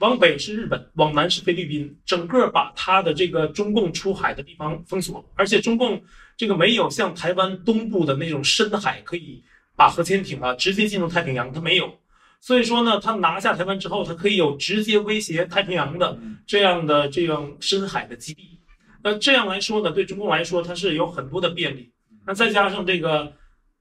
[0.00, 6.02] 往北是日本，往南是菲律宾，整个把它的这个中共出海的地方封锁，而且中共
[6.36, 9.40] 这个没有像台湾东部的那种深海可以
[9.76, 11.96] 把核潜艇啊直接进入太平洋，它没有，
[12.40, 18.58] 所以说呢，他拿下台湾之后，他可以有直接威胁太平洋的这样的这样深海的基地。
[19.02, 21.92] 那这样来说呢，对中共来说，它是有很多的便利。
[22.26, 23.32] 那再加上这个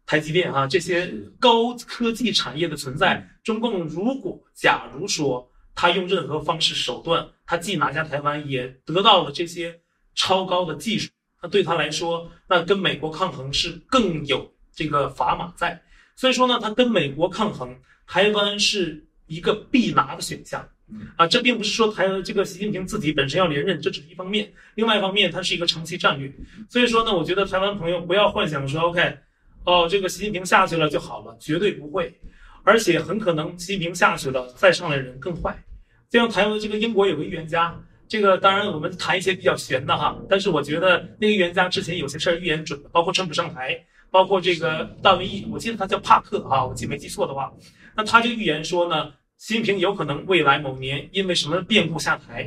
[0.05, 9.78] 台积电啊，这些高科技产业的存在，中共如果假如说他用任何方式手段，他既拿下台湾，也得到了这些
[10.16, 11.10] 超高的技术，
[11.41, 15.82] 那对他来说，那跟美国抗衡是更有这个砝码在。
[16.16, 17.78] 所以说呢，他跟美国抗衡，
[18.10, 20.68] 台湾是一个必拿的选项。
[21.16, 24.51] 啊，这并不是说台这个习近平自己本身要连任，这只是一方面。
[24.74, 26.34] 另外一方面，它是一个长期战略。
[26.68, 29.16] 所以说呢，我觉得台湾朋友不要幻想说，OK，
[29.66, 32.12] 哦，这个习近平下去了就好了，绝对不会。
[32.64, 35.55] 而且很可能习近平下去了，再上来人更坏。
[36.10, 43.80] 就像台湾这个英国有个预言家，这个当然我们谈一些比较悬的哈，但是我觉得那个预言家之前有些事儿预言准的，包括川普上台，
[44.10, 47.53] 包括这个大卫易，我记得他叫帕克啊，我记没记错的话，
[48.00, 49.12] 那他就预言说呢。
[49.38, 52.45] 习近平有可能未来某年因为什么变故下台，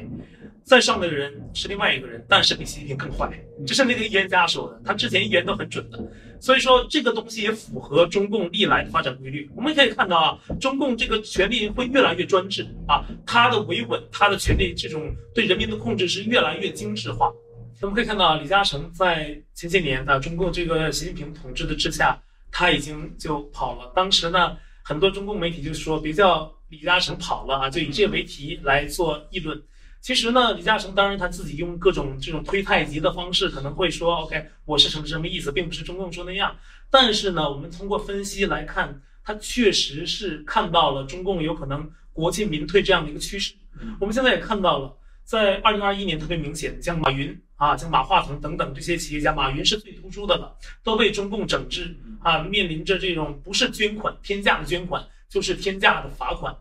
[0.62, 3.32] 再上的人是另外一个人，但是比习近平更坏。
[3.66, 5.98] 这是那个预言家说的，他之前预言都很准的。
[6.38, 9.50] 所以说这个东西也符合中共历来的发展规律。
[9.57, 17.32] 我们可以看到啊，中共这个权力会越来越专制啊，他的维稳，他的权力这种对人民的控制是越来越精致化。
[17.80, 23.90] 我们可以看到李嘉诚在前些年啊，中共这个习近平统治的之下，他已经就跑了。
[23.96, 26.53] 当时呢，很多中共媒体就说别叫。
[26.72, 29.62] 李嘉诚跑了啊，就以这为题来做议论。
[30.01, 36.57] 其实呢，李嘉诚当然他自己用各种这种推太极的方式，可能会说 OK，我是什么什么意思，并不是中共说那样。
[36.91, 43.53] 但是呢，我们通过分析来看，他确实是看到了中共有可能国进民退这样的一个趋势。
[44.01, 55.05] 我们现在也看到了，在二零二一年特别明显，像马云啊，像马化腾等等这些企业家，马云是最突出的了，都被中共整治啊，面临着这种不是捐款天价的捐款。
[55.33, 56.55] 就是天价的罚款，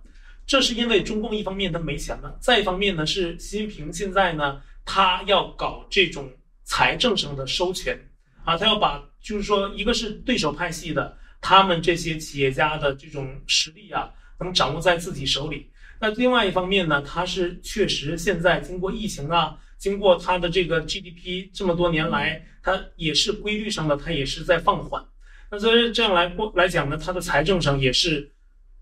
[0.47, 6.32] 这是因为中共一方面他没钱了，再一方面呢是习近平现在呢他要搞这种
[6.64, 7.99] 财政上的收权
[8.45, 14.09] 啊，他要把就是说一个是对手派系的他们这些企业家的这种实力啊
[14.39, 25.05] 能掌握在自己手里，那另外一方面呢，他是确实现在经过疫情啊，经过他的这个 GDP 这么多年来，他也是规律上的他也是在放缓，
[25.51, 28.31] 那所以这样来过来讲呢，他的财政上也是。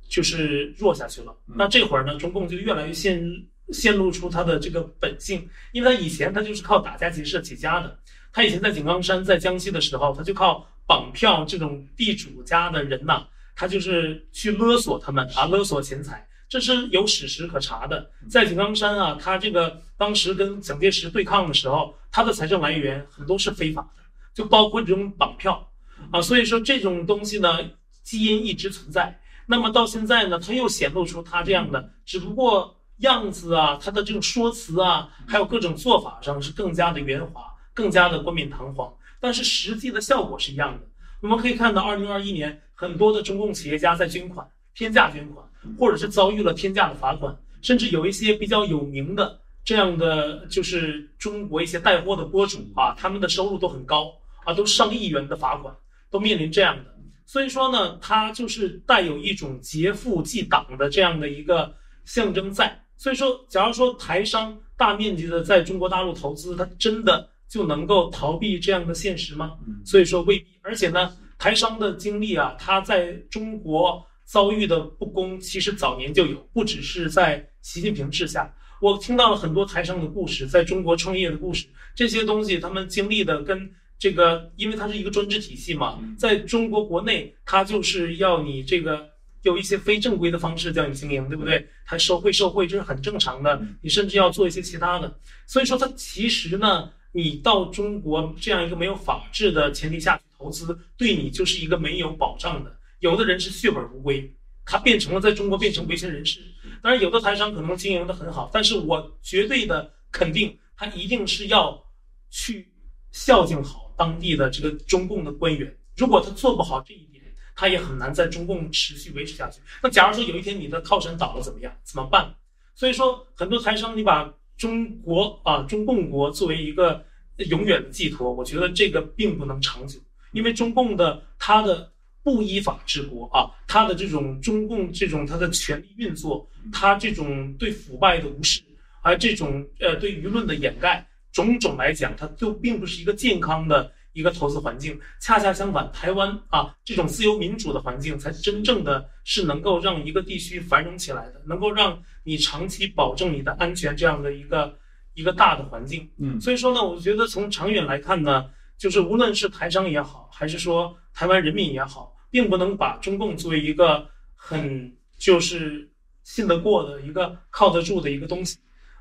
[0.10, 3.24] 就是弱下去了，那这会儿呢，中共就越来越陷
[3.72, 7.96] 陷露出他的这个本性，因为他以前他就是靠打家劫舍起家的，
[8.34, 13.24] 他以前在井冈山在江西的时候，他就靠绑票这种地主家的人呐，
[13.56, 18.10] 他就是去勒索他们啊，勒索钱财，这是有史实可查的。
[18.28, 24.02] 在井冈山啊，他这个当时跟蒋介石对抗的时候，他的财政来源很多是非法的，
[24.34, 25.69] 就包括这种绑票
[26.12, 27.60] 啊，所以说这种东西呢，
[28.04, 29.20] 基因一直存在。
[29.46, 37.44] 那么到现在呢，他又显露出他这样的，只不过样子啊，他的这种说辞啊，还有各种做法上是更加的圆滑，
[37.74, 40.86] 更加的冠冕堂皇，但是实际的效果是一样的。
[41.22, 45.46] 我们可以看到，二零二一年很多的中共企业家在捐款，天价捐款，
[45.78, 54.14] 或者是遭遇了天价的罚款，甚至有一些比较有名的这样的，就是中国一些带货的博主啊，他们的收入都很高
[54.46, 55.76] 啊，都上亿元的罚款，
[56.10, 56.96] 都面临这样的。
[57.26, 62.84] 所以说呢，它就是带有一种劫富济党的这样的一个象征在。
[62.98, 69.54] 所以说，假如说台商大面积的在中国大陆投资，它真的就能够逃避这样的现实吗？
[69.86, 70.46] 所以说未必。
[70.64, 78.54] 而且呢，台商的经历啊，他在中国遭遇的不公，其实早年就有，不只是在习近平治下。
[78.82, 89.08] 我听到了很多台商的故事，在中国创业的故事，这些东西他们经历的跟这个，因为它是一个专制体系嘛，在中国国内，它就是要你这个
[89.44, 91.68] 有一些非正规的方式叫你经营，对不对？
[91.84, 93.62] 还收贿受贿，这是很正常的。
[93.82, 95.20] 你甚至要做一些其他的。
[95.46, 96.90] 所以说，它其实呢。
[97.12, 102.72] 你到中国这样一个没有法治的前提下去投资，对你就是一个没有保障的。
[103.00, 104.32] 有的人是血本无归，
[104.64, 106.40] 他变成了在中国变成维权人士。
[106.84, 111.84] 当然，有的台商可能经营的很好，但是我绝对的肯定，他一定是要
[112.30, 112.72] 去
[113.12, 115.78] 孝敬好当地的这个中共的官员。
[115.96, 117.22] 如果他做不好这一点，
[117.56, 119.60] 他也很难在中共持续维持下去。
[119.84, 121.72] 那假如说有一天你的靠山倒了怎么样？
[121.84, 122.34] 怎么办？
[122.74, 124.34] 所以说，很多台商你把。
[124.60, 127.02] 中国啊，中共国作为一个
[127.38, 129.98] 永远的寄托，我觉得这个并不能长久，
[130.34, 131.90] 因为中共的它的
[132.22, 138.62] 不依法治国啊，它的这种中共这种它的权力运作，它这种对腐败的无视，
[139.02, 143.92] 而这种呃对舆论的掩盖，种种来讲，它就并不是一个健康的。
[144.12, 154.78] 一个投资环境，恰恰相反，台湾啊这种自由民主的环境，才真正的是能够让一个地区繁荣起来的，能够让你长期保证你的安全这样的一个
[155.14, 156.10] 一个大的环境。
[156.18, 158.50] 嗯，所以说呢，我觉得从长远来看呢，
[158.80, 165.88] 就是无论是台商也好，还是说台湾人民也好，并不能把中共作为一个很就是
[166.24, 168.58] 信得过的一个靠得住的一个东西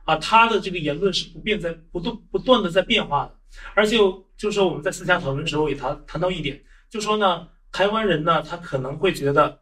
[0.09, 3.35] 啊，他的这个言论是不变在不断不断的在变化的。
[3.75, 3.99] 而且
[4.39, 9.59] 就是说，我们在私下讨论的时候也谈谈到一点，就说呢，台湾人呢，他可能会觉得，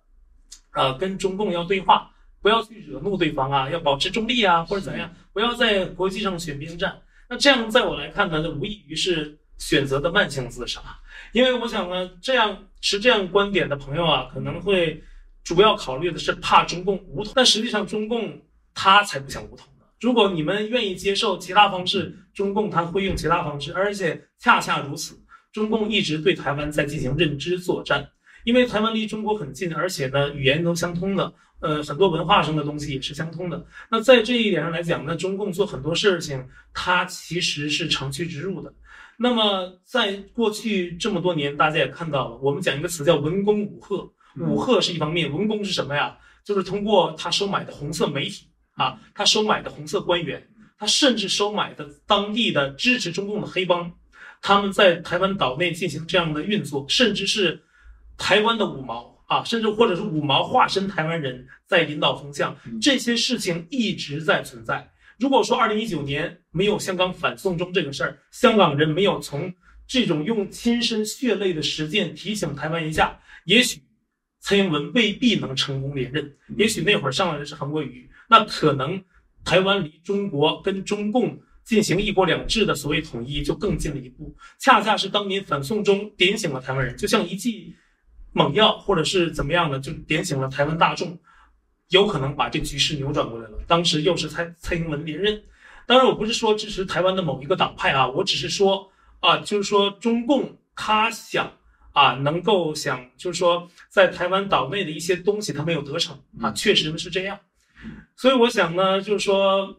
[0.72, 6.96] 呃，跟中共要对话，不要去惹怒对方啊，要保持中立啊，或者怎么样，不要在国际上选边站。
[7.28, 10.80] 那这样在我来看呢，这无异于是选择的慢性自杀。
[11.32, 15.02] 因为我想呢，这样持这样观点的朋友啊，可能会
[15.42, 18.40] 主要考虑的是怕中共武统，但实际上中共
[18.74, 19.66] 他才不想武统。
[20.06, 25.18] 如果你们愿意接受其他方式，中共他会用其他方式，而且恰恰如此，
[25.52, 28.08] 中共一直对台湾在进行认知作战，
[28.44, 33.66] 因为台湾离中国很近，而且呢语言都相通的，呃很多文化上的东西也是相通的。
[33.90, 38.72] 那在这一点上来讲呢，中共做很多事情，它其实是长驱直入的。
[39.16, 46.16] 那么在过去这么多年，大家也看到了，我们讲一个词叫文攻武赫，武赫是一方面，文攻是什么呀？
[46.44, 48.46] 就是通过他收买的红色媒体。
[48.76, 50.46] 啊，他收买的红色官员，
[50.78, 53.90] 他甚至收买的当地的支持中共的黑帮，
[54.40, 57.62] 他们在台湾岛内进行这样的运作，甚至是
[58.18, 64.90] 台湾的五毛啊，甚至或者是五毛化身台湾人在引导风向，这些事情一直在存在。
[65.18, 69.50] 如果说二零一九年没有香港反送中这个事儿，香港人没有从
[69.88, 73.80] 这种用亲身血泪的实践提醒台湾一下，也许
[74.40, 78.06] 蔡英文未必能成功连任，也许那会儿上来的是韩国瑜。
[78.28, 79.02] 那可能
[79.44, 87.74] 台湾离中国跟中共进行一国两制的所谓统一就更近了一步，恰恰是当年反送中点醒了台湾人，就像一剂
[88.32, 91.18] 猛药，或者是怎么样的，就点醒了台湾大众，
[91.88, 93.58] 有可能把这局势扭转过来了。
[93.66, 95.42] 当时又是蔡蔡英文连任，
[95.86, 101.52] 当然我不是说支持台湾的某一个党派啊，我只是说啊，就是说中共他想
[101.92, 107.38] 啊，能够想就是说在台湾岛内的一些东西他没有得逞啊，确实是这样。
[108.16, 109.76] 所以我想呢，就是说，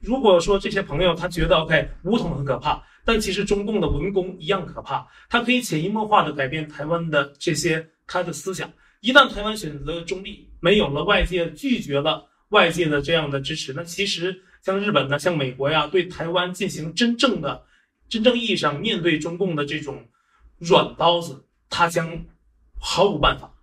[0.00, 8.68] 如果说这些朋友他觉得 OK 武统很可怕，但其实中共的文工一样可怕，它可以潜移默化的改变台湾的这些他的思想。
[9.00, 17.64] 一旦台湾选择中立，没有了外界拒绝了外界的这样的支持，那其实像日本呢，像美国呀，对台湾进行真正的、
[18.08, 20.04] 真正意义上面对中共的这种
[20.58, 22.24] 软刀子，他将
[22.80, 23.54] 毫无办法。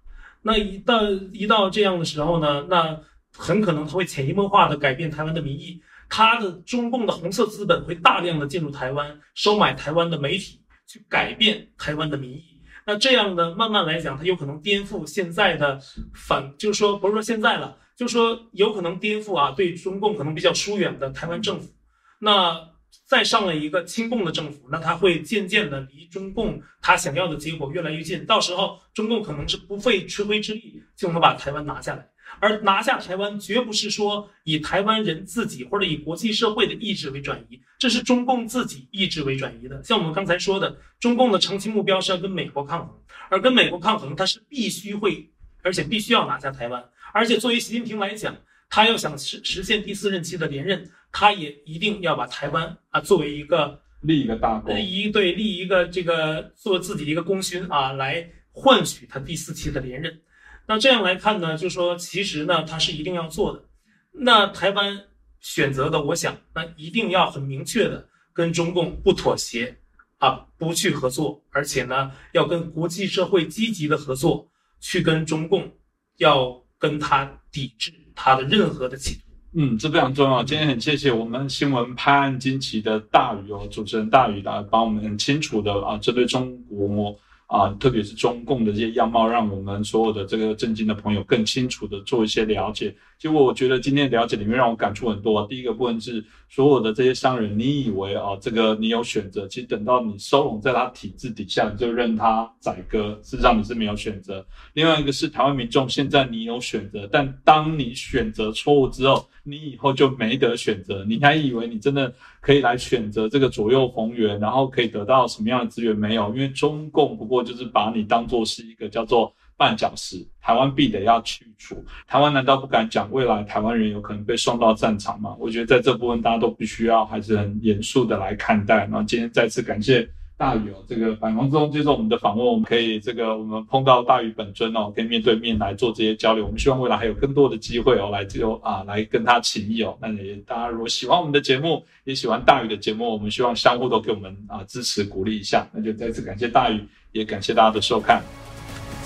[0.42, 1.04] 那一到
[1.34, 2.98] 一到这样的时候呢，那。
[3.38, 12.44] 很可能他会潜移默化的改变台湾的民意，他的中共的红色资本会大量的进入台湾，收买台湾的媒体，去改变台湾的民意。
[12.88, 15.80] 那这样的慢慢来讲，他有可能颠覆现在的
[16.14, 21.74] 反，就是说不是说现在了，就是说有可能颠覆啊，对中共可能比较疏远的台湾政府。
[22.20, 22.70] 那
[23.08, 28.26] 再上了一个亲共的政府，那他会渐渐的离中共他想要的结果越来越近。
[28.26, 32.08] 到时候中共可能是不费吹灰之力就能把台湾拿下来。
[32.46, 39.84] 而拿下台湾，绝不是说以台湾人自己或者以国际社会的意志为转移，这是中共自己意志为转移的。
[39.84, 42.96] 像我们刚才说的，中共的长期目标是要跟美国抗衡，
[43.32, 45.28] 而跟美国抗衡，它是必须会，
[45.64, 46.84] 而且必须要拿下台湾。
[47.14, 48.38] 而且作为习近平来讲，
[48.70, 60.22] 他要想实实现第四任期的连任，他也一定要把台湾啊作为一个立一个大功，一对立一个这个做自己的一个功勋啊，来换取他第四期的连任。
[60.68, 63.64] 那这样来看呢，就说其实呢，他是一定要做的。
[64.12, 65.00] 那台湾
[65.40, 69.78] 选择的，我想那一定要很明确的跟中共不妥协
[70.18, 74.50] 啊，不去合作，而且呢，要跟国际社会积极的合作，
[74.80, 75.72] 去跟中共
[76.18, 79.22] 要跟他抵制他的任何的企图。
[79.58, 80.44] 嗯，这非常重要。
[80.44, 92.96] 今天很谢谢我们新闻拍案惊奇的大宇哦，主持人大宇来帮我们很清楚的啊，这对中国啊，特别是中共的这些样貌，让我们所有的这个震惊的朋友更清楚的做一些了解。
[93.18, 95.48] 结果我觉得今天了解里面让我感触很多。
[95.48, 104.46] 第一个部分是所有的这些商人，你以为啊，这个你有选择，其实等到你收拢在他体制底下，你就任他宰割，事实上你是没有选择。
[104.74, 111.06] 另外一个是台湾民众，现在你有选择，但当你选择错误之后，你以后就没得选择。
[111.06, 115.96] 你还以为你真的可以来选择这个左右逢源，然后可以得到什么样的资源？
[115.96, 119.34] 没有，因为中共不过就是把你当做是一个叫做。
[119.58, 121.84] 绊脚石，台湾必得要去除。
[122.08, 125.36] 台湾难道不敢讲未来台湾人有可能被送到战场吗？
[125.40, 128.80] 我觉得在这部分大家都必须要还是很严肃的来看待。
[128.80, 136.46] 然后今天再次感谢大宇哦，这个百忙中接受我们的访问，我们可以这个我们碰到大宇本尊哦，可以面对面来做这些交流。
[136.46, 139.98] 我们希望未来还有更多的机会哦，来就啊来跟他情谊哦。
[140.02, 145.66] 那也大家如果喜欢我们的节目，也喜欢大宇的节目，我们希望相互都给我们啊支持鼓励一下。
[145.72, 146.84] 那就再次感谢大宇，
[147.14, 148.22] 也感谢大家的收看。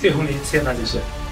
[0.02, 1.29] 谢红林，谢谢大家，谢谢。